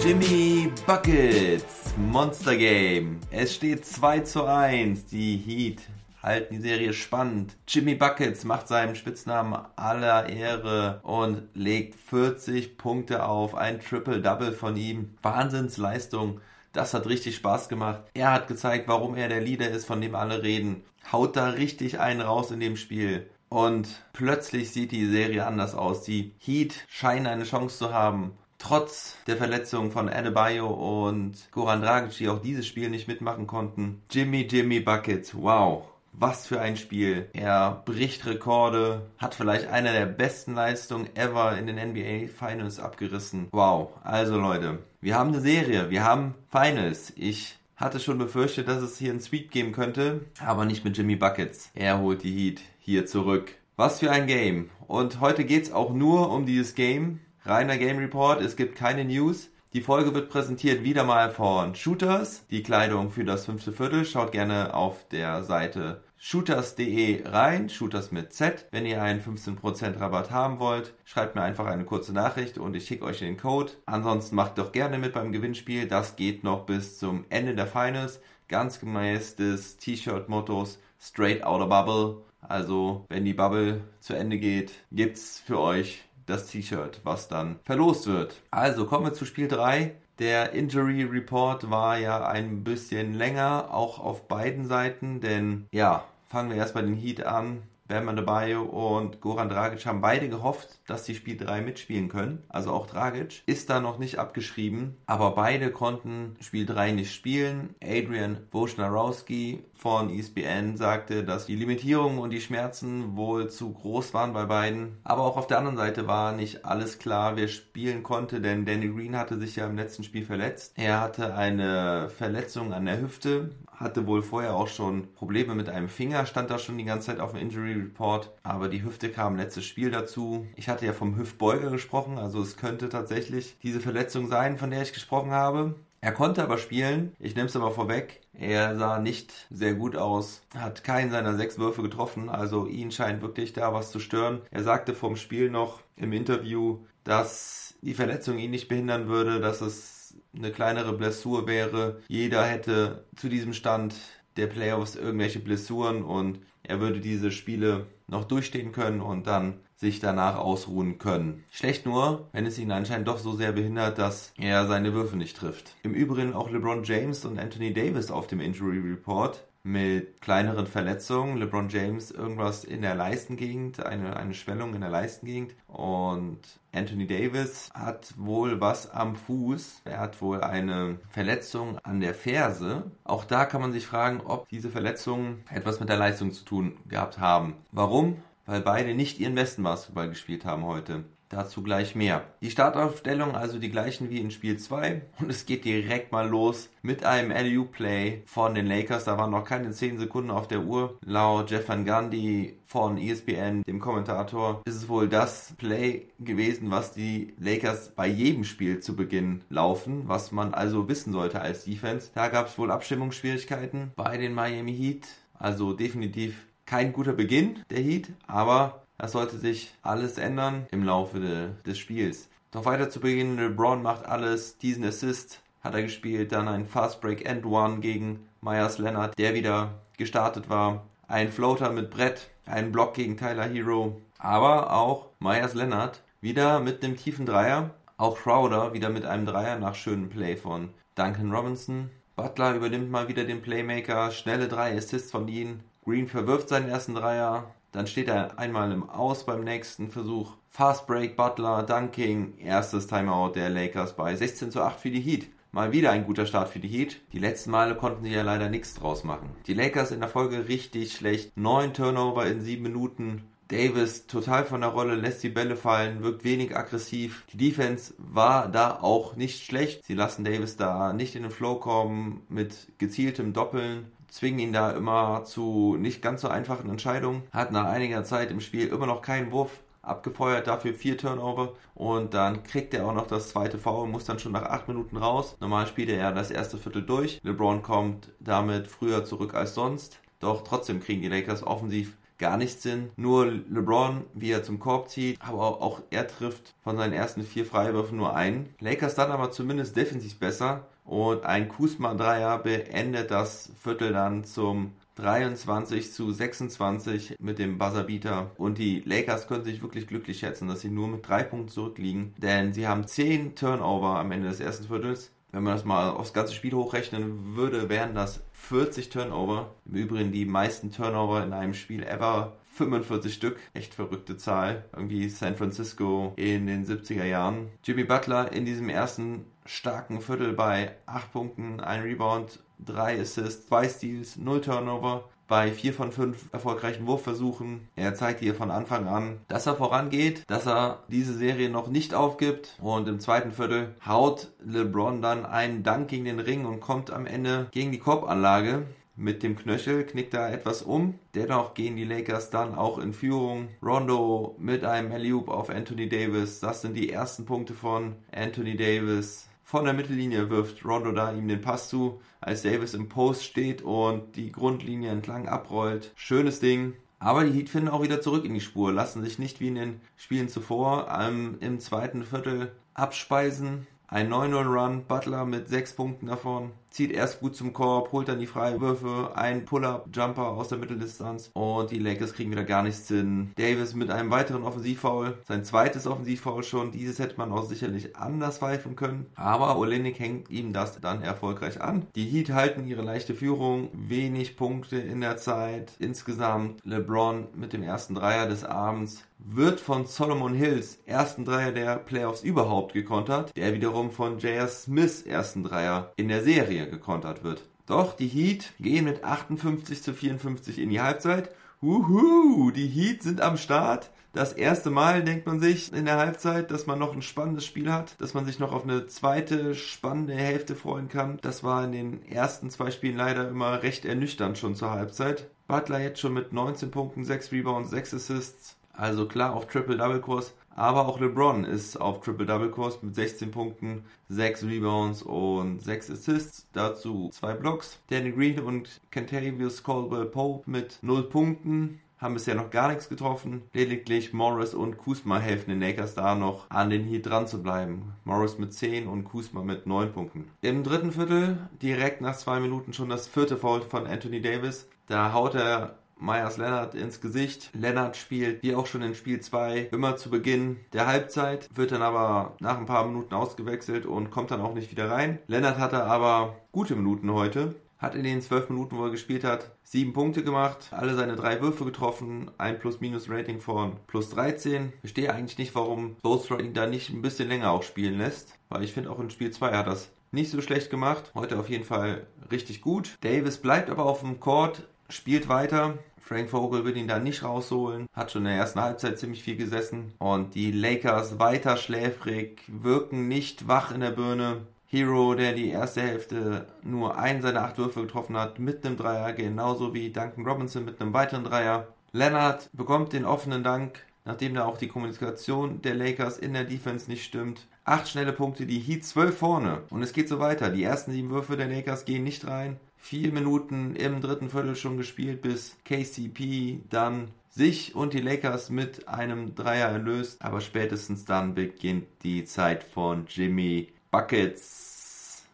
Jimmy 0.00 0.70
Buckets, 0.86 1.94
Monster 1.96 2.56
Game. 2.56 3.18
Es 3.30 3.56
steht 3.56 3.84
2 3.84 4.20
zu 4.20 4.44
1. 4.44 5.06
Die 5.06 5.36
Heat 5.36 5.80
halten 6.22 6.54
die 6.54 6.60
Serie 6.60 6.92
spannend. 6.92 7.56
Jimmy 7.66 7.94
Buckets 7.94 8.44
macht 8.44 8.68
seinem 8.68 8.94
Spitznamen 8.94 9.58
aller 9.76 10.28
Ehre 10.28 11.00
und 11.02 11.48
legt 11.54 11.94
40 11.94 12.76
Punkte 12.76 13.24
auf. 13.24 13.54
Ein 13.54 13.80
Triple-Double 13.80 14.52
von 14.52 14.76
ihm. 14.76 15.16
Wahnsinnsleistung. 15.22 16.40
Das 16.72 16.94
hat 16.94 17.06
richtig 17.06 17.36
Spaß 17.36 17.68
gemacht. 17.68 18.02
Er 18.14 18.32
hat 18.32 18.48
gezeigt, 18.48 18.88
warum 18.88 19.16
er 19.16 19.28
der 19.28 19.40
Leader 19.40 19.68
ist, 19.68 19.86
von 19.86 20.00
dem 20.00 20.14
alle 20.14 20.42
reden. 20.42 20.84
Haut 21.10 21.36
da 21.36 21.50
richtig 21.50 21.98
einen 21.98 22.20
raus 22.20 22.50
in 22.50 22.60
dem 22.60 22.76
Spiel. 22.76 23.30
Und 23.48 23.88
plötzlich 24.12 24.70
sieht 24.70 24.92
die 24.92 25.06
Serie 25.06 25.46
anders 25.46 25.74
aus. 25.74 26.02
Die 26.02 26.34
Heat 26.38 26.84
scheinen 26.88 27.26
eine 27.26 27.44
Chance 27.44 27.78
zu 27.78 27.94
haben. 27.94 28.32
Trotz 28.58 29.16
der 29.26 29.36
Verletzung 29.36 29.92
von 29.92 30.08
Adebayo 30.08 30.68
und 30.68 31.48
Goran 31.52 31.80
Dragic, 31.80 32.16
die 32.18 32.28
auch 32.28 32.42
dieses 32.42 32.66
Spiel 32.66 32.90
nicht 32.90 33.06
mitmachen 33.06 33.46
konnten. 33.46 34.02
Jimmy 34.10 34.42
Jimmy 34.42 34.80
Buckets, 34.80 35.34
wow. 35.34 35.84
Was 36.20 36.48
für 36.48 36.60
ein 36.60 36.76
Spiel. 36.76 37.28
Er 37.32 37.80
bricht 37.84 38.26
Rekorde, 38.26 39.02
hat 39.18 39.36
vielleicht 39.36 39.68
eine 39.68 39.92
der 39.92 40.06
besten 40.06 40.56
Leistungen 40.56 41.14
ever 41.14 41.56
in 41.56 41.68
den 41.68 41.76
NBA 41.76 42.26
Finals 42.26 42.80
abgerissen. 42.80 43.46
Wow. 43.52 43.90
Also 44.02 44.36
Leute, 44.36 44.80
wir 45.00 45.14
haben 45.14 45.28
eine 45.28 45.40
Serie, 45.40 45.90
wir 45.90 46.02
haben 46.02 46.34
Finals. 46.50 47.12
Ich 47.14 47.56
hatte 47.76 48.00
schon 48.00 48.18
befürchtet, 48.18 48.66
dass 48.66 48.82
es 48.82 48.98
hier 48.98 49.12
ein 49.12 49.20
Sweep 49.20 49.52
geben 49.52 49.70
könnte, 49.70 50.22
aber 50.44 50.64
nicht 50.64 50.84
mit 50.84 50.96
Jimmy 50.96 51.14
Buckets. 51.14 51.70
Er 51.74 52.00
holt 52.00 52.24
die 52.24 52.34
Heat 52.34 52.62
hier 52.80 53.06
zurück. 53.06 53.54
Was 53.76 54.00
für 54.00 54.10
ein 54.10 54.26
Game. 54.26 54.70
Und 54.88 55.20
heute 55.20 55.44
geht's 55.44 55.70
auch 55.70 55.94
nur 55.94 56.32
um 56.32 56.46
dieses 56.46 56.74
Game. 56.74 57.20
Reiner 57.44 57.78
Game 57.78 57.98
Report, 57.98 58.40
es 58.40 58.56
gibt 58.56 58.74
keine 58.74 59.04
News. 59.04 59.50
Die 59.72 59.82
Folge 59.82 60.14
wird 60.14 60.30
präsentiert 60.30 60.82
wieder 60.82 61.04
mal 61.04 61.30
von 61.30 61.76
Shooters, 61.76 62.44
die 62.50 62.64
Kleidung 62.64 63.10
für 63.10 63.24
das 63.24 63.44
fünfte 63.44 63.70
Viertel. 63.70 64.04
Schaut 64.04 64.32
gerne 64.32 64.74
auf 64.74 65.06
der 65.10 65.44
Seite 65.44 66.02
shooters.de 66.18 67.26
rein, 67.26 67.68
Shooters 67.68 68.10
mit 68.10 68.32
Z. 68.32 68.66
Wenn 68.72 68.84
ihr 68.84 69.02
einen 69.02 69.22
15% 69.22 70.00
Rabatt 70.00 70.30
haben 70.30 70.58
wollt, 70.58 70.92
schreibt 71.04 71.36
mir 71.36 71.42
einfach 71.42 71.66
eine 71.66 71.84
kurze 71.84 72.12
Nachricht 72.12 72.58
und 72.58 72.74
ich 72.74 72.86
schicke 72.86 73.04
euch 73.04 73.20
den 73.20 73.36
Code. 73.36 73.72
Ansonsten 73.86 74.34
macht 74.34 74.58
doch 74.58 74.72
gerne 74.72 74.98
mit 74.98 75.14
beim 75.14 75.32
Gewinnspiel. 75.32 75.86
Das 75.86 76.16
geht 76.16 76.44
noch 76.44 76.66
bis 76.66 76.98
zum 76.98 77.24
Ende 77.30 77.54
der 77.54 77.68
Finals. 77.68 78.20
Ganz 78.48 78.80
gemäß 78.80 79.36
des 79.36 79.76
T-Shirt-Mottos 79.76 80.80
Straight 81.00 81.44
Outer 81.44 81.66
Bubble. 81.66 82.24
Also, 82.40 83.06
wenn 83.08 83.24
die 83.24 83.34
Bubble 83.34 83.82
zu 84.00 84.14
Ende 84.14 84.38
geht, 84.38 84.72
gibt's 84.90 85.40
für 85.44 85.60
euch 85.60 86.02
das 86.26 86.46
T-Shirt, 86.46 87.00
was 87.04 87.28
dann 87.28 87.58
verlost 87.64 88.06
wird. 88.06 88.36
Also 88.50 88.86
kommen 88.86 89.06
wir 89.06 89.14
zu 89.14 89.24
Spiel 89.24 89.48
3. 89.48 89.94
Der 90.18 90.52
Injury 90.52 91.04
Report 91.04 91.70
war 91.70 91.96
ja 91.98 92.26
ein 92.26 92.64
bisschen 92.64 93.14
länger, 93.14 93.72
auch 93.72 94.00
auf 94.00 94.26
beiden 94.26 94.66
Seiten, 94.66 95.20
denn 95.20 95.66
ja, 95.72 96.06
fangen 96.26 96.50
wir 96.50 96.56
erst 96.56 96.74
bei 96.74 96.82
den 96.82 96.94
Heat 96.94 97.24
an. 97.24 97.62
Bam 97.88 98.08
Adebayo 98.08 98.62
und 98.62 99.22
Goran 99.22 99.48
Dragic 99.48 99.86
haben 99.86 100.02
beide 100.02 100.28
gehofft, 100.28 100.78
dass 100.86 101.06
sie 101.06 101.14
Spiel 101.14 101.38
3 101.38 101.62
mitspielen 101.62 102.10
können. 102.10 102.44
Also 102.50 102.70
auch 102.70 102.86
Dragic 102.86 103.42
ist 103.46 103.70
da 103.70 103.80
noch 103.80 103.98
nicht 103.98 104.18
abgeschrieben, 104.18 104.98
aber 105.06 105.30
beide 105.30 105.70
konnten 105.70 106.36
Spiel 106.40 106.66
3 106.66 106.92
nicht 106.92 107.14
spielen. 107.14 107.74
Adrian 107.82 108.36
Wojnarowski 108.50 109.64
von 109.72 110.10
ESPN 110.10 110.76
sagte, 110.76 111.24
dass 111.24 111.46
die 111.46 111.56
Limitierungen 111.56 112.18
und 112.18 112.30
die 112.30 112.42
Schmerzen 112.42 113.16
wohl 113.16 113.48
zu 113.48 113.72
groß 113.72 114.12
waren 114.12 114.34
bei 114.34 114.44
beiden. 114.44 114.98
Aber 115.02 115.22
auch 115.22 115.38
auf 115.38 115.46
der 115.46 115.58
anderen 115.58 115.78
Seite 115.78 116.06
war 116.06 116.32
nicht 116.32 116.66
alles 116.66 116.98
klar, 116.98 117.36
wer 117.36 117.48
spielen 117.48 118.02
konnte, 118.02 118.42
denn 118.42 118.66
Danny 118.66 118.88
Green 118.88 119.16
hatte 119.16 119.38
sich 119.38 119.56
ja 119.56 119.66
im 119.66 119.76
letzten 119.76 120.04
Spiel 120.04 120.26
verletzt. 120.26 120.74
Er 120.76 121.00
hatte 121.00 121.34
eine 121.34 122.10
Verletzung 122.10 122.74
an 122.74 122.84
der 122.84 123.00
Hüfte, 123.00 123.50
hatte 123.78 124.06
wohl 124.06 124.22
vorher 124.22 124.54
auch 124.54 124.68
schon 124.68 125.12
Probleme 125.14 125.54
mit 125.54 125.68
einem 125.68 125.88
Finger, 125.88 126.26
stand 126.26 126.50
da 126.50 126.58
schon 126.58 126.78
die 126.78 126.84
ganze 126.84 127.06
Zeit 127.06 127.20
auf 127.20 127.32
dem 127.32 127.40
Injury 127.40 127.74
Report, 127.74 128.30
aber 128.42 128.68
die 128.68 128.82
Hüfte 128.82 129.10
kam 129.10 129.36
letztes 129.36 129.64
Spiel 129.64 129.90
dazu. 129.90 130.46
Ich 130.56 130.68
hatte 130.68 130.86
ja 130.86 130.92
vom 130.92 131.16
Hüftbeuger 131.16 131.70
gesprochen, 131.70 132.18
also 132.18 132.42
es 132.42 132.56
könnte 132.56 132.88
tatsächlich 132.88 133.56
diese 133.62 133.80
Verletzung 133.80 134.28
sein, 134.28 134.58
von 134.58 134.70
der 134.70 134.82
ich 134.82 134.92
gesprochen 134.92 135.30
habe. 135.30 135.76
Er 136.00 136.12
konnte 136.12 136.44
aber 136.44 136.58
spielen, 136.58 137.12
ich 137.18 137.34
nehme 137.34 137.48
es 137.48 137.56
aber 137.56 137.72
vorweg, 137.72 138.20
er 138.32 138.76
sah 138.76 139.00
nicht 139.00 139.48
sehr 139.50 139.74
gut 139.74 139.96
aus, 139.96 140.42
hat 140.54 140.84
keinen 140.84 141.10
seiner 141.10 141.34
sechs 141.34 141.58
Würfe 141.58 141.82
getroffen, 141.82 142.28
also 142.28 142.66
ihn 142.66 142.92
scheint 142.92 143.20
wirklich 143.20 143.52
da 143.52 143.74
was 143.74 143.90
zu 143.90 143.98
stören. 143.98 144.42
Er 144.52 144.62
sagte 144.62 144.94
vom 144.94 145.16
Spiel 145.16 145.50
noch 145.50 145.80
im 145.96 146.12
Interview, 146.12 146.78
dass 147.02 147.74
die 147.82 147.94
Verletzung 147.94 148.38
ihn 148.38 148.52
nicht 148.52 148.68
behindern 148.68 149.08
würde, 149.08 149.40
dass 149.40 149.60
es 149.60 149.97
eine 150.34 150.50
kleinere 150.50 150.92
Blessur 150.92 151.46
wäre. 151.46 152.00
Jeder 152.08 152.44
hätte 152.44 153.04
zu 153.16 153.28
diesem 153.28 153.52
Stand 153.52 153.94
der 154.36 154.46
Playoffs 154.46 154.94
irgendwelche 154.94 155.40
Blessuren 155.40 156.02
und 156.02 156.40
er 156.62 156.80
würde 156.80 157.00
diese 157.00 157.32
Spiele 157.32 157.86
noch 158.06 158.24
durchstehen 158.24 158.72
können 158.72 159.00
und 159.00 159.26
dann 159.26 159.60
sich 159.76 160.00
danach 160.00 160.36
ausruhen 160.36 160.98
können. 160.98 161.44
Schlecht 161.50 161.86
nur, 161.86 162.28
wenn 162.32 162.46
es 162.46 162.58
ihn 162.58 162.72
anscheinend 162.72 163.06
doch 163.06 163.18
so 163.18 163.34
sehr 163.34 163.52
behindert, 163.52 163.98
dass 163.98 164.32
er 164.36 164.66
seine 164.66 164.92
Würfe 164.92 165.16
nicht 165.16 165.36
trifft. 165.36 165.76
Im 165.82 165.94
Übrigen 165.94 166.34
auch 166.34 166.50
LeBron 166.50 166.82
James 166.82 167.24
und 167.24 167.38
Anthony 167.38 167.72
Davis 167.72 168.10
auf 168.10 168.26
dem 168.26 168.40
Injury 168.40 168.80
Report 168.80 169.44
mit 169.68 170.22
kleineren 170.22 170.66
Verletzungen. 170.66 171.36
LeBron 171.36 171.68
James 171.68 172.10
irgendwas 172.10 172.64
in 172.64 172.80
der 172.80 172.94
Leistengegend, 172.94 173.84
eine, 173.84 174.16
eine 174.16 174.32
Schwellung 174.34 174.74
in 174.74 174.80
der 174.80 174.90
Leistengegend. 174.90 175.54
Und 175.66 176.40
Anthony 176.72 177.06
Davis 177.06 177.70
hat 177.74 178.14
wohl 178.16 178.60
was 178.60 178.90
am 178.90 179.14
Fuß. 179.14 179.82
Er 179.84 180.00
hat 180.00 180.20
wohl 180.22 180.42
eine 180.42 180.98
Verletzung 181.10 181.78
an 181.82 182.00
der 182.00 182.14
Ferse. 182.14 182.90
Auch 183.04 183.24
da 183.24 183.44
kann 183.44 183.60
man 183.60 183.72
sich 183.72 183.86
fragen, 183.86 184.22
ob 184.24 184.48
diese 184.48 184.70
Verletzungen 184.70 185.44
etwas 185.52 185.80
mit 185.80 185.90
der 185.90 185.98
Leistung 185.98 186.32
zu 186.32 186.44
tun 186.44 186.78
gehabt 186.88 187.18
haben. 187.18 187.54
Warum? 187.70 188.22
Weil 188.46 188.62
beide 188.62 188.94
nicht 188.94 189.20
ihren 189.20 189.34
besten 189.34 189.62
Basketball 189.62 190.08
gespielt 190.08 190.46
haben 190.46 190.64
heute. 190.64 191.04
Dazu 191.28 191.62
gleich 191.62 191.94
mehr. 191.94 192.24
Die 192.40 192.50
Startaufstellung 192.50 193.34
also 193.34 193.58
die 193.58 193.70
gleichen 193.70 194.10
wie 194.10 194.20
in 194.20 194.30
Spiel 194.30 194.58
2 194.58 195.02
und 195.20 195.30
es 195.30 195.46
geht 195.46 195.64
direkt 195.64 196.12
mal 196.12 196.28
los 196.28 196.70
mit 196.82 197.04
einem 197.04 197.30
LU 197.30 197.64
Play 197.64 198.22
von 198.24 198.54
den 198.54 198.66
Lakers. 198.66 199.04
Da 199.04 199.18
waren 199.18 199.30
noch 199.30 199.44
keine 199.44 199.70
10 199.70 199.98
Sekunden 199.98 200.30
auf 200.30 200.48
der 200.48 200.64
Uhr. 200.64 200.98
Laut 201.04 201.50
Jeff 201.50 201.68
Van 201.68 201.84
Gundy 201.84 202.58
von 202.64 202.98
ESPN, 202.98 203.62
dem 203.62 203.80
Kommentator, 203.80 204.62
ist 204.66 204.76
es 204.76 204.88
wohl 204.88 205.08
das 205.08 205.54
Play 205.58 206.08
gewesen, 206.18 206.70
was 206.70 206.92
die 206.92 207.34
Lakers 207.38 207.90
bei 207.90 208.06
jedem 208.06 208.44
Spiel 208.44 208.80
zu 208.80 208.96
Beginn 208.96 209.42
laufen, 209.48 210.02
was 210.06 210.32
man 210.32 210.54
also 210.54 210.88
wissen 210.88 211.12
sollte 211.12 211.40
als 211.40 211.64
Defense. 211.64 212.10
Da 212.14 212.28
gab 212.28 212.48
es 212.48 212.58
wohl 212.58 212.70
Abstimmungsschwierigkeiten 212.70 213.92
bei 213.96 214.16
den 214.16 214.34
Miami 214.34 214.74
Heat. 214.74 215.06
Also 215.34 215.72
definitiv 215.72 216.46
kein 216.66 216.92
guter 216.92 217.14
Beginn 217.14 217.64
der 217.70 217.80
Heat, 217.80 218.10
aber 218.26 218.82
das 218.98 219.12
sollte 219.12 219.38
sich 219.38 219.72
alles 219.82 220.18
ändern 220.18 220.66
im 220.70 220.84
Laufe 220.84 221.20
de, 221.20 221.50
des 221.64 221.78
Spiels. 221.78 222.28
Doch 222.50 222.64
weiter 222.64 222.90
zu 222.90 223.00
Beginn, 223.00 223.36
LeBron 223.36 223.82
macht 223.82 224.04
alles, 224.06 224.58
diesen 224.58 224.84
Assist 224.84 225.40
hat 225.60 225.74
er 225.74 225.82
gespielt, 225.82 226.32
dann 226.32 226.48
ein 226.48 226.66
Fast 226.66 227.00
Break 227.00 227.28
End 227.28 227.44
One 227.44 227.80
gegen 227.80 228.28
Myers 228.40 228.78
Leonard, 228.78 229.18
der 229.18 229.34
wieder 229.34 229.74
gestartet 229.96 230.48
war. 230.48 230.84
Ein 231.08 231.32
Floater 231.32 231.70
mit 231.70 231.90
Brett, 231.90 232.30
ein 232.46 232.72
Block 232.72 232.94
gegen 232.94 233.16
Tyler 233.16 233.48
Hero, 233.48 234.00
aber 234.18 234.72
auch 234.72 235.06
Myers 235.18 235.54
Leonard 235.54 236.02
wieder 236.20 236.60
mit 236.60 236.82
einem 236.82 236.96
tiefen 236.96 237.26
Dreier. 237.26 237.70
Auch 237.96 238.16
Crowder 238.16 238.72
wieder 238.72 238.90
mit 238.90 239.04
einem 239.04 239.26
Dreier 239.26 239.58
nach 239.58 239.74
schönem 239.74 240.08
Play 240.08 240.36
von 240.36 240.70
Duncan 240.94 241.32
Robinson. 241.32 241.90
Butler 242.14 242.54
übernimmt 242.54 242.90
mal 242.90 243.08
wieder 243.08 243.24
den 243.24 243.42
Playmaker, 243.42 244.10
schnelle 244.10 244.48
drei 244.48 244.76
Assists 244.76 245.10
von 245.10 245.28
ihm. 245.28 245.60
Green 245.84 246.06
verwirft 246.06 246.48
seinen 246.48 246.68
ersten 246.68 246.94
Dreier, 246.94 247.54
dann 247.72 247.86
steht 247.86 248.08
er 248.08 248.38
einmal 248.38 248.72
im 248.72 248.88
Aus 248.88 249.26
beim 249.26 249.44
nächsten 249.44 249.90
Versuch. 249.90 250.32
Fast 250.48 250.86
Break, 250.86 251.16
Butler, 251.16 251.62
Dunking, 251.62 252.38
erstes 252.38 252.86
Timeout 252.86 253.32
der 253.34 253.50
Lakers 253.50 253.94
bei 253.94 254.16
16 254.16 254.50
zu 254.50 254.62
8 254.62 254.80
für 254.80 254.90
die 254.90 255.00
Heat. 255.00 255.28
Mal 255.52 255.72
wieder 255.72 255.90
ein 255.92 256.04
guter 256.04 256.26
Start 256.26 256.48
für 256.48 256.60
die 256.60 256.68
Heat. 256.68 257.00
Die 257.12 257.18
letzten 257.18 257.50
Male 257.50 257.74
konnten 257.74 258.04
sie 258.04 258.12
ja 258.12 258.22
leider 258.22 258.48
nichts 258.48 258.74
draus 258.74 259.04
machen. 259.04 259.30
Die 259.46 259.54
Lakers 259.54 259.90
in 259.90 260.00
der 260.00 260.08
Folge 260.08 260.48
richtig 260.48 260.92
schlecht. 260.92 261.36
Neun 261.36 261.72
Turnover 261.72 262.26
in 262.26 262.40
sieben 262.40 262.64
Minuten. 262.64 263.22
Davis 263.48 264.06
total 264.06 264.44
von 264.44 264.60
der 264.60 264.70
Rolle, 264.70 264.94
lässt 264.94 265.22
die 265.22 265.30
Bälle 265.30 265.56
fallen, 265.56 266.02
wirkt 266.02 266.22
wenig 266.22 266.54
aggressiv. 266.54 267.24
Die 267.32 267.38
Defense 267.38 267.94
war 267.96 268.48
da 268.48 268.78
auch 268.82 269.16
nicht 269.16 269.42
schlecht. 269.42 269.86
Sie 269.86 269.94
lassen 269.94 270.22
Davis 270.22 270.56
da 270.56 270.92
nicht 270.92 271.14
in 271.14 271.22
den 271.22 271.30
Flow 271.30 271.54
kommen 271.54 272.22
mit 272.28 272.68
gezieltem 272.76 273.32
Doppeln 273.32 273.86
zwingen 274.08 274.40
ihn 274.40 274.52
da 274.52 274.70
immer 274.72 275.24
zu 275.24 275.76
nicht 275.78 276.02
ganz 276.02 276.22
so 276.22 276.28
einfachen 276.28 276.70
Entscheidungen. 276.70 277.22
Hat 277.32 277.52
nach 277.52 277.66
einiger 277.66 278.04
Zeit 278.04 278.30
im 278.30 278.40
Spiel 278.40 278.68
immer 278.68 278.86
noch 278.86 279.02
keinen 279.02 279.32
Wurf 279.32 279.60
abgefeuert, 279.82 280.46
dafür 280.46 280.74
vier 280.74 280.98
Turnover 280.98 281.54
und 281.74 282.14
dann 282.14 282.42
kriegt 282.42 282.74
er 282.74 282.86
auch 282.86 282.94
noch 282.94 283.06
das 283.06 283.30
zweite 283.30 283.58
Foul, 283.58 283.88
muss 283.88 284.04
dann 284.04 284.18
schon 284.18 284.32
nach 284.32 284.42
acht 284.42 284.68
Minuten 284.68 284.96
raus. 284.96 285.36
Normal 285.40 285.66
spielt 285.66 285.88
er 285.88 285.96
ja 285.96 286.12
das 286.12 286.30
erste 286.30 286.58
Viertel 286.58 286.82
durch. 286.82 287.20
LeBron 287.22 287.62
kommt 287.62 288.12
damit 288.20 288.66
früher 288.66 289.04
zurück 289.04 289.34
als 289.34 289.54
sonst. 289.54 290.00
Doch 290.20 290.42
trotzdem 290.42 290.80
kriegen 290.80 291.00
die 291.00 291.08
Lakers 291.08 291.46
offensiv 291.46 291.96
gar 292.18 292.36
nichts 292.36 292.64
hin. 292.64 292.90
Nur 292.96 293.26
LeBron, 293.26 294.04
wie 294.12 294.32
er 294.32 294.42
zum 294.42 294.58
Korb 294.58 294.90
zieht, 294.90 295.18
aber 295.22 295.62
auch 295.62 295.80
er 295.90 296.06
trifft 296.06 296.54
von 296.62 296.76
seinen 296.76 296.92
ersten 296.92 297.22
vier 297.22 297.46
Freiwürfen 297.46 297.96
nur 297.96 298.14
einen. 298.14 298.54
Lakers 298.58 298.96
dann 298.96 299.12
aber 299.12 299.30
zumindest 299.30 299.76
defensiv 299.76 300.18
besser 300.18 300.66
und 300.88 301.26
ein 301.26 301.48
Kusma-Dreier 301.48 302.38
beendet 302.38 303.10
das 303.10 303.52
Viertel 303.60 303.92
dann 303.92 304.24
zum 304.24 304.72
23 304.96 305.92
zu 305.92 306.10
26 306.10 307.16
mit 307.20 307.38
dem 307.38 307.58
Buzzerbeater. 307.58 308.30
Und 308.38 308.56
die 308.56 308.80
Lakers 308.80 309.28
können 309.28 309.44
sich 309.44 309.62
wirklich 309.62 309.86
glücklich 309.86 310.18
schätzen, 310.18 310.48
dass 310.48 310.62
sie 310.62 310.70
nur 310.70 310.88
mit 310.88 311.06
drei 311.06 311.22
Punkten 311.24 311.50
zurückliegen. 311.50 312.14
Denn 312.16 312.54
sie 312.54 312.66
haben 312.66 312.86
10 312.86 313.36
Turnover 313.36 313.98
am 313.98 314.12
Ende 314.12 314.28
des 314.28 314.40
ersten 314.40 314.66
Viertels. 314.66 315.12
Wenn 315.30 315.42
man 315.42 315.54
das 315.54 315.64
mal 315.64 315.90
aufs 315.90 316.14
ganze 316.14 316.34
Spiel 316.34 316.54
hochrechnen 316.54 317.36
würde, 317.36 317.68
wären 317.68 317.94
das 317.94 318.20
40 318.32 318.88
Turnover. 318.88 319.54
Im 319.66 319.74
Übrigen 319.74 320.12
die 320.12 320.24
meisten 320.24 320.72
Turnover 320.72 321.22
in 321.22 321.32
einem 321.32 321.54
Spiel 321.54 321.82
ever. 321.82 322.36
45 322.54 323.14
Stück. 323.14 323.38
Echt 323.54 323.74
verrückte 323.74 324.16
Zahl. 324.16 324.64
Irgendwie 324.72 325.08
San 325.08 325.36
Francisco 325.36 326.12
in 326.16 326.46
den 326.46 326.66
70er 326.66 327.04
Jahren. 327.04 327.48
Jimmy 327.62 327.84
Butler 327.84 328.32
in 328.32 328.46
diesem 328.46 328.68
ersten 328.68 329.26
starken 329.44 330.00
Viertel 330.00 330.32
bei 330.32 330.74
8 330.86 331.12
Punkten, 331.12 331.60
1 331.60 331.84
Rebound, 331.84 332.40
3 332.64 333.00
Assists, 333.00 333.46
2 333.48 333.68
Steals, 333.68 334.16
0 334.16 334.40
Turnover 334.40 335.08
bei 335.28 335.52
4 335.52 335.74
von 335.74 335.92
5 335.92 336.30
erfolgreichen 336.32 336.86
Wurfversuchen. 336.86 337.68
Er 337.76 337.94
zeigt 337.94 338.20
hier 338.20 338.34
von 338.34 338.50
Anfang 338.50 338.88
an, 338.88 339.20
dass 339.28 339.46
er 339.46 339.54
vorangeht, 339.54 340.24
dass 340.26 340.46
er 340.46 340.82
diese 340.88 341.12
Serie 341.12 341.50
noch 341.50 341.68
nicht 341.68 341.94
aufgibt. 341.94 342.56
Und 342.60 342.88
im 342.88 342.98
zweiten 342.98 343.32
Viertel 343.32 343.74
haut 343.86 344.32
LeBron 344.44 345.02
dann 345.02 345.24
einen 345.26 345.62
Dank 345.62 345.88
gegen 345.88 346.06
den 346.06 346.18
Ring 346.18 346.46
und 346.46 346.60
kommt 346.60 346.90
am 346.90 347.06
Ende 347.06 347.48
gegen 347.52 347.70
die 347.70 347.78
Korbanlage. 347.78 348.64
Mit 349.00 349.22
dem 349.22 349.36
Knöchel 349.36 349.84
knickt 349.84 350.12
er 350.14 350.32
etwas 350.32 350.62
um. 350.62 350.98
Dennoch 351.14 351.54
gehen 351.54 351.76
die 351.76 351.84
Lakers 351.84 352.30
dann 352.30 352.56
auch 352.56 352.78
in 352.78 352.92
Führung. 352.92 353.46
Rondo 353.62 354.34
mit 354.40 354.64
einem 354.64 354.90
Alley-Oop 354.90 355.28
auf 355.28 355.50
Anthony 355.50 355.88
Davis. 355.88 356.40
Das 356.40 356.62
sind 356.62 356.74
die 356.74 356.90
ersten 356.90 357.24
Punkte 357.24 357.54
von 357.54 357.94
Anthony 358.10 358.56
Davis. 358.56 359.27
Von 359.50 359.64
der 359.64 359.72
Mittellinie 359.72 360.28
wirft 360.28 360.62
Rondo 360.62 360.92
da 360.92 361.10
ihm 361.10 361.26
den 361.26 361.40
Pass 361.40 361.70
zu, 361.70 362.02
als 362.20 362.42
Davis 362.42 362.74
im 362.74 362.90
Post 362.90 363.24
steht 363.24 363.62
und 363.62 364.14
die 364.14 364.30
Grundlinie 364.30 364.90
entlang 364.90 365.26
abrollt. 365.26 365.94
Schönes 365.96 366.38
Ding. 366.38 366.74
Aber 366.98 367.24
die 367.24 367.32
Heat 367.32 367.48
finden 367.48 367.70
auch 367.70 367.82
wieder 367.82 368.02
zurück 368.02 368.26
in 368.26 368.34
die 368.34 368.42
Spur, 368.42 368.72
lassen 368.72 369.02
sich 369.02 369.18
nicht 369.18 369.40
wie 369.40 369.48
in 369.48 369.54
den 369.54 369.80
Spielen 369.96 370.28
zuvor 370.28 370.94
ähm, 370.94 371.38
im 371.40 371.60
zweiten 371.60 372.04
Viertel 372.04 372.52
abspeisen. 372.74 373.66
Ein 373.86 374.12
9-0-Run, 374.12 374.84
Butler 374.84 375.24
mit 375.24 375.48
6 375.48 375.76
Punkten 375.76 376.08
davon 376.08 376.50
zieht 376.70 376.92
erst 376.92 377.20
gut 377.20 377.36
zum 377.36 377.52
Korb, 377.52 377.92
holt 377.92 378.08
dann 378.08 378.20
die 378.20 378.26
Freiwürfe, 378.26 379.12
ein 379.14 379.44
Pull-Up-Jumper 379.44 380.28
aus 380.28 380.48
der 380.48 380.58
Mitteldistanz 380.58 381.30
und 381.34 381.70
die 381.70 381.78
Lakers 381.78 382.14
kriegen 382.14 382.30
wieder 382.30 382.44
gar 382.44 382.62
nichts 382.62 382.88
hin. 382.88 383.32
Davis 383.36 383.74
mit 383.74 383.90
einem 383.90 384.10
weiteren 384.10 384.42
Offensivfoul, 384.42 385.18
sein 385.26 385.44
zweites 385.44 385.86
Offensivfoul 385.86 386.42
schon, 386.42 386.72
dieses 386.72 386.98
hätte 386.98 387.16
man 387.16 387.32
auch 387.32 387.44
sicherlich 387.44 387.96
anders 387.96 388.38
pfeifen 388.38 388.76
können, 388.76 389.06
aber 389.14 389.58
Olenek 389.58 389.98
hängt 389.98 390.30
ihm 390.30 390.52
das 390.52 390.80
dann 390.80 391.02
erfolgreich 391.02 391.60
an. 391.60 391.86
Die 391.94 392.04
Heat 392.04 392.30
halten 392.30 392.66
ihre 392.66 392.82
leichte 392.82 393.14
Führung, 393.14 393.70
wenig 393.72 394.36
Punkte 394.36 394.76
in 394.78 395.00
der 395.00 395.16
Zeit, 395.16 395.72
insgesamt 395.78 396.60
LeBron 396.64 397.28
mit 397.34 397.52
dem 397.52 397.62
ersten 397.62 397.94
Dreier 397.94 398.26
des 398.26 398.44
Abends 398.44 399.04
wird 399.18 399.60
von 399.60 399.86
Solomon 399.86 400.34
Hills 400.34 400.78
ersten 400.86 401.24
Dreier 401.24 401.52
der 401.52 401.76
Playoffs 401.76 402.22
überhaupt 402.22 402.72
gekontert, 402.72 403.36
der 403.36 403.52
wiederum 403.52 403.90
von 403.90 404.18
J.R. 404.18 404.48
Smiths 404.48 405.02
ersten 405.02 405.42
Dreier 405.42 405.92
in 405.96 406.08
der 406.08 406.22
Serie 406.22 406.57
gekontert 406.66 407.24
wird. 407.24 407.42
Doch 407.66 407.94
die 407.94 408.08
Heat 408.08 408.52
gehen 408.58 408.84
mit 408.84 409.04
58 409.04 409.82
zu 409.82 409.92
54 409.92 410.58
in 410.58 410.70
die 410.70 410.80
Halbzeit. 410.80 411.30
Wuhu, 411.60 412.50
die 412.50 412.68
Heat 412.68 413.02
sind 413.02 413.20
am 413.20 413.36
Start. 413.36 413.90
Das 414.14 414.32
erste 414.32 414.70
Mal 414.70 415.04
denkt 415.04 415.26
man 415.26 415.38
sich 415.38 415.72
in 415.72 415.84
der 415.84 415.98
Halbzeit, 415.98 416.50
dass 416.50 416.66
man 416.66 416.78
noch 416.78 416.94
ein 416.94 417.02
spannendes 417.02 417.44
Spiel 417.44 417.70
hat, 417.70 418.00
dass 418.00 418.14
man 418.14 418.24
sich 418.24 418.38
noch 418.38 418.52
auf 418.52 418.64
eine 418.64 418.86
zweite 418.86 419.54
spannende 419.54 420.14
Hälfte 420.14 420.56
freuen 420.56 420.88
kann. 420.88 421.18
Das 421.20 421.44
war 421.44 421.62
in 421.64 421.72
den 421.72 422.06
ersten 422.06 422.48
zwei 422.48 422.70
Spielen 422.70 422.96
leider 422.96 423.28
immer 423.28 423.62
recht 423.62 423.84
ernüchternd 423.84 424.38
schon 424.38 424.54
zur 424.54 424.70
Halbzeit. 424.70 425.28
Butler 425.46 425.80
jetzt 425.80 426.00
schon 426.00 426.14
mit 426.14 426.32
19 426.32 426.70
Punkten, 426.70 427.04
6 427.04 427.32
Rebounds, 427.32 427.70
6 427.70 427.94
Assists. 427.94 428.56
Also 428.72 429.06
klar 429.06 429.34
auf 429.34 429.46
Triple-Double-Kurs. 429.46 430.34
Aber 430.58 430.88
auch 430.88 430.98
LeBron 430.98 431.44
ist 431.44 431.80
auf 431.80 432.00
Triple-Double-Kurs 432.00 432.82
mit 432.82 432.92
16 432.92 433.30
Punkten, 433.30 433.84
6 434.08 434.42
Rebounds 434.42 435.02
und 435.02 435.62
6 435.62 435.92
Assists. 435.92 436.48
Dazu 436.52 437.10
2 437.12 437.34
Blocks. 437.34 437.78
Danny 437.90 438.10
Green 438.10 438.40
und 438.40 438.80
Kentavious 438.90 439.62
Caldwell 439.62 440.06
Pope 440.06 440.50
mit 440.50 440.80
0 440.82 441.04
Punkten 441.04 441.78
haben 441.98 442.14
bisher 442.14 442.34
noch 442.34 442.50
gar 442.50 442.68
nichts 442.68 442.88
getroffen. 442.88 443.42
Lediglich 443.52 444.12
Morris 444.12 444.52
und 444.52 444.78
Kusma 444.78 445.20
helfen 445.20 445.50
den 445.50 445.60
Lakers 445.60 445.94
da 445.94 446.16
noch 446.16 446.50
an 446.50 446.70
den 446.70 446.84
Heat 446.84 447.06
dran 447.06 447.28
zu 447.28 447.40
bleiben. 447.40 447.94
Morris 448.04 448.38
mit 448.38 448.52
10 448.52 448.88
und 448.88 449.04
Kusma 449.04 449.42
mit 449.42 449.68
9 449.68 449.92
Punkten. 449.92 450.28
Im 450.42 450.64
dritten 450.64 450.90
Viertel, 450.90 451.38
direkt 451.62 452.00
nach 452.00 452.16
zwei 452.16 452.40
Minuten 452.40 452.72
schon 452.72 452.88
das 452.88 453.06
vierte 453.06 453.36
Foul 453.36 453.62
von 453.62 453.86
Anthony 453.86 454.20
Davis. 454.20 454.68
Da 454.88 455.12
haut 455.12 455.36
er 455.36 455.78
Myers 456.00 456.36
Leonard 456.36 456.74
ins 456.74 457.00
Gesicht. 457.00 457.50
Leonard 457.54 457.96
spielt, 457.96 458.42
wie 458.42 458.54
auch 458.54 458.66
schon 458.66 458.82
in 458.82 458.94
Spiel 458.94 459.20
2, 459.20 459.68
immer 459.72 459.96
zu 459.96 460.10
Beginn 460.10 460.58
der 460.72 460.86
Halbzeit, 460.86 461.48
wird 461.54 461.72
dann 461.72 461.82
aber 461.82 462.36
nach 462.40 462.58
ein 462.58 462.66
paar 462.66 462.86
Minuten 462.86 463.14
ausgewechselt 463.14 463.86
und 463.86 464.10
kommt 464.10 464.30
dann 464.30 464.40
auch 464.40 464.54
nicht 464.54 464.70
wieder 464.70 464.90
rein. 464.90 465.18
Leonard 465.26 465.58
hatte 465.58 465.84
aber 465.84 466.36
gute 466.52 466.76
Minuten 466.76 467.12
heute. 467.12 467.54
Hat 467.78 467.94
in 467.94 468.02
den 468.02 468.20
zwölf 468.20 468.48
Minuten, 468.48 468.76
wo 468.76 468.86
er 468.86 468.90
gespielt 468.90 469.22
hat, 469.22 469.52
sieben 469.62 469.92
Punkte 469.92 470.24
gemacht, 470.24 470.70
alle 470.72 470.96
seine 470.96 471.14
drei 471.14 471.40
Würfe 471.40 471.64
getroffen, 471.64 472.28
ein 472.36 472.58
Plus-Minus-Rating 472.58 473.40
von 473.40 473.76
plus 473.86 474.10
13. 474.10 474.72
Ich 474.72 474.80
verstehe 474.80 475.14
eigentlich 475.14 475.38
nicht, 475.38 475.54
warum 475.54 475.94
Bolstra 476.02 476.40
ihn 476.40 476.54
da 476.54 476.66
nicht 476.66 476.90
ein 476.90 477.02
bisschen 477.02 477.28
länger 477.28 477.52
auch 477.52 477.62
spielen 477.62 477.98
lässt, 477.98 478.36
weil 478.48 478.64
ich 478.64 478.72
finde 478.72 478.90
auch 478.90 478.98
in 478.98 479.10
Spiel 479.10 479.30
2 479.30 479.52
hat 479.52 479.68
das 479.68 479.92
nicht 480.10 480.30
so 480.30 480.40
schlecht 480.40 480.70
gemacht. 480.70 481.12
Heute 481.14 481.38
auf 481.38 481.48
jeden 481.48 481.64
Fall 481.64 482.06
richtig 482.32 482.62
gut. 482.62 482.96
Davis 483.00 483.38
bleibt 483.38 483.70
aber 483.70 483.86
auf 483.86 484.00
dem 484.00 484.18
Court, 484.18 484.66
spielt 484.88 485.28
weiter. 485.28 485.78
Frank 486.00 486.30
Vogel 486.30 486.64
wird 486.64 486.76
ihn 486.76 486.88
da 486.88 486.98
nicht 486.98 487.22
rausholen. 487.22 487.86
Hat 487.92 488.10
schon 488.10 488.22
in 488.22 488.28
der 488.28 488.36
ersten 488.36 488.60
Halbzeit 488.60 488.98
ziemlich 488.98 489.22
viel 489.22 489.36
gesessen. 489.36 489.92
Und 489.98 490.34
die 490.34 490.52
Lakers 490.52 491.18
weiter 491.18 491.56
schläfrig, 491.56 492.42
wirken 492.48 493.08
nicht 493.08 493.48
wach 493.48 493.72
in 493.72 493.80
der 493.80 493.90
Birne. 493.90 494.42
Hero, 494.70 495.14
der 495.14 495.32
die 495.32 495.48
erste 495.48 495.80
Hälfte 495.80 496.46
nur 496.62 496.98
einen 496.98 497.22
seiner 497.22 497.42
acht 497.42 497.56
Würfe 497.56 497.80
getroffen 497.80 498.18
hat, 498.18 498.38
mit 498.38 498.66
einem 498.66 498.76
Dreier, 498.76 499.14
genauso 499.14 499.72
wie 499.72 499.90
Duncan 499.90 500.26
Robinson 500.26 500.64
mit 500.66 500.80
einem 500.80 500.92
weiteren 500.92 501.24
Dreier. 501.24 501.68
Leonard 501.92 502.50
bekommt 502.52 502.92
den 502.92 503.06
offenen 503.06 503.42
Dank, 503.42 503.82
nachdem 504.04 504.34
da 504.34 504.44
auch 504.44 504.58
die 504.58 504.68
Kommunikation 504.68 505.62
der 505.62 505.74
Lakers 505.74 506.18
in 506.18 506.34
der 506.34 506.44
Defense 506.44 506.90
nicht 506.90 507.02
stimmt. 507.02 507.46
Acht 507.68 507.88
schnelle 507.88 508.12
Punkte, 508.12 508.46
die 508.46 508.58
Heat 508.58 508.84
zwölf 508.84 509.18
vorne. 509.18 509.62
Und 509.70 509.82
es 509.82 509.92
geht 509.92 510.08
so 510.08 510.18
weiter. 510.18 510.50
Die 510.50 510.64
ersten 510.64 510.92
sieben 510.92 511.10
Würfe 511.10 511.36
der 511.36 511.48
Lakers 511.48 511.84
gehen 511.84 512.04
nicht 512.04 512.26
rein 512.26 512.58
vier 512.78 513.12
Minuten 513.12 513.74
im 513.76 514.00
dritten 514.00 514.30
Viertel 514.30 514.56
schon 514.56 514.76
gespielt, 514.76 515.20
bis 515.20 515.56
KCP 515.64 516.60
dann 516.70 517.08
sich 517.28 517.74
und 517.74 517.92
die 517.92 518.00
Lakers 518.00 518.50
mit 518.50 518.88
einem 518.88 519.34
Dreier 519.34 519.68
erlöst. 519.68 520.22
Aber 520.22 520.40
spätestens 520.40 521.04
dann 521.04 521.34
beginnt 521.34 521.86
die 522.02 522.24
Zeit 522.24 522.64
von 522.64 523.04
Jimmy 523.08 523.68
Buckets. 523.90 524.67